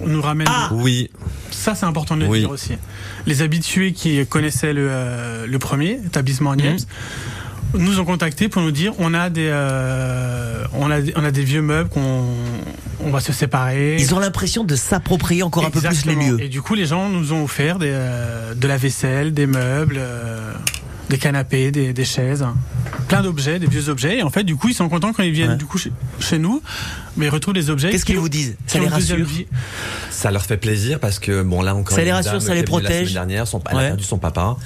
[0.05, 0.49] nous ramènent.
[0.51, 1.11] Ah Oui,
[1.51, 2.41] Ça, c'est important de le Oui.
[2.41, 2.73] dire aussi.
[3.27, 6.87] Les habitués qui connaissaient le, euh, le premier établissement à Niepce
[7.75, 11.43] nous ont contactés pour nous dire on a des, euh, on a, on a des
[11.45, 12.25] vieux meubles qu'on
[13.05, 13.97] on va se séparer.
[13.99, 16.41] Ils ont l'impression de s'approprier encore un peu plus les lieux.
[16.43, 19.97] Et du coup, les gens nous ont offert des, euh, de la vaisselle, des meubles,
[19.99, 20.53] euh,
[21.09, 22.45] des canapés, des, des chaises,
[23.09, 24.19] plein d'objets, des vieux objets.
[24.19, 25.57] Et en fait, du coup, ils sont contents quand ils viennent Ouais.
[25.57, 26.63] du coup chez, chez nous,
[27.17, 27.91] mais ils retrouvent des objets.
[27.91, 28.57] Qu'est-ce qui qu'ils vous disent?
[28.67, 29.17] Ça les rassure?
[30.17, 32.67] Ça leur fait plaisir parce que bon là encore Ça les rassure, ça les La
[32.67, 33.11] protège.
[33.11, 33.83] semaine dernière, son, elle Ouais.
[33.85, 34.57] a perdu son papa,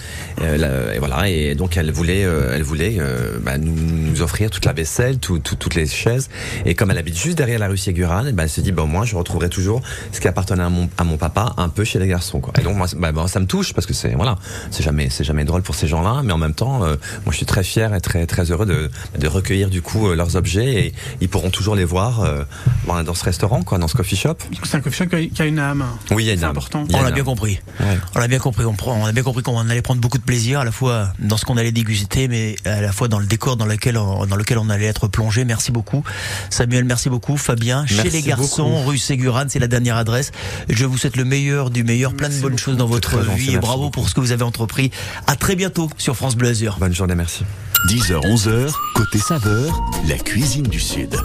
[0.43, 4.23] euh, là, et voilà et donc elle voulait, euh, elle voulait euh, bah, nous, nous
[4.23, 6.29] offrir toute la vaisselle, tout, tout- toutes les chaises.
[6.67, 9.05] Et comme elle habite juste derrière la rue Ségurane, ben elle s'est dit bon moi
[9.05, 9.83] je retrouverai toujours
[10.13, 12.53] ce qui appartenait à mon, à mon papa un peu chez les garçons quoi.
[12.61, 14.37] Et donc moi bah, bah, ça me touche parce que c'est voilà
[14.71, 16.95] c'est jamais c'est jamais drôle pour ces gens-là, mais en même temps euh,
[17.25, 18.89] moi je suis très fier et très très heureux de,
[19.19, 22.45] de recueillir du coup euh, leurs objets et ils pourront toujours les voir euh,
[22.87, 24.37] dans ce restaurant quoi, dans ce coffee shop.
[24.65, 25.85] C'est un coffee shop qui a une âme.
[26.11, 26.51] Oui, il y a une C'est âme.
[26.53, 26.85] important.
[26.93, 27.61] A On l'a bien compris.
[27.81, 27.99] Ouais.
[28.15, 28.65] On l'a bien compris.
[28.65, 31.13] On, prend- on a bien compris qu'on allait prendre beaucoup de plaisir à la fois
[31.19, 34.27] dans ce qu'on allait déguster, mais à la fois dans le décor dans lequel on,
[34.27, 35.45] dans lequel on allait être plongé.
[35.45, 36.03] Merci beaucoup,
[36.51, 36.85] Samuel.
[36.85, 37.87] Merci beaucoup, Fabien.
[37.87, 38.91] Chez les garçons, beaucoup.
[38.91, 40.33] rue Ségurane, c'est la dernière adresse.
[40.69, 42.59] Je vous souhaite le meilleur du meilleur, plein de bonnes beaucoup.
[42.63, 43.91] choses dans votre gentil, vie et bravo beaucoup.
[43.93, 44.91] pour ce que vous avez entrepris.
[45.27, 46.77] À très bientôt sur France Bleu Azur.
[46.81, 47.45] Bonne journée, merci.
[47.89, 51.17] 10h, 11h, côté saveur, la cuisine du Sud.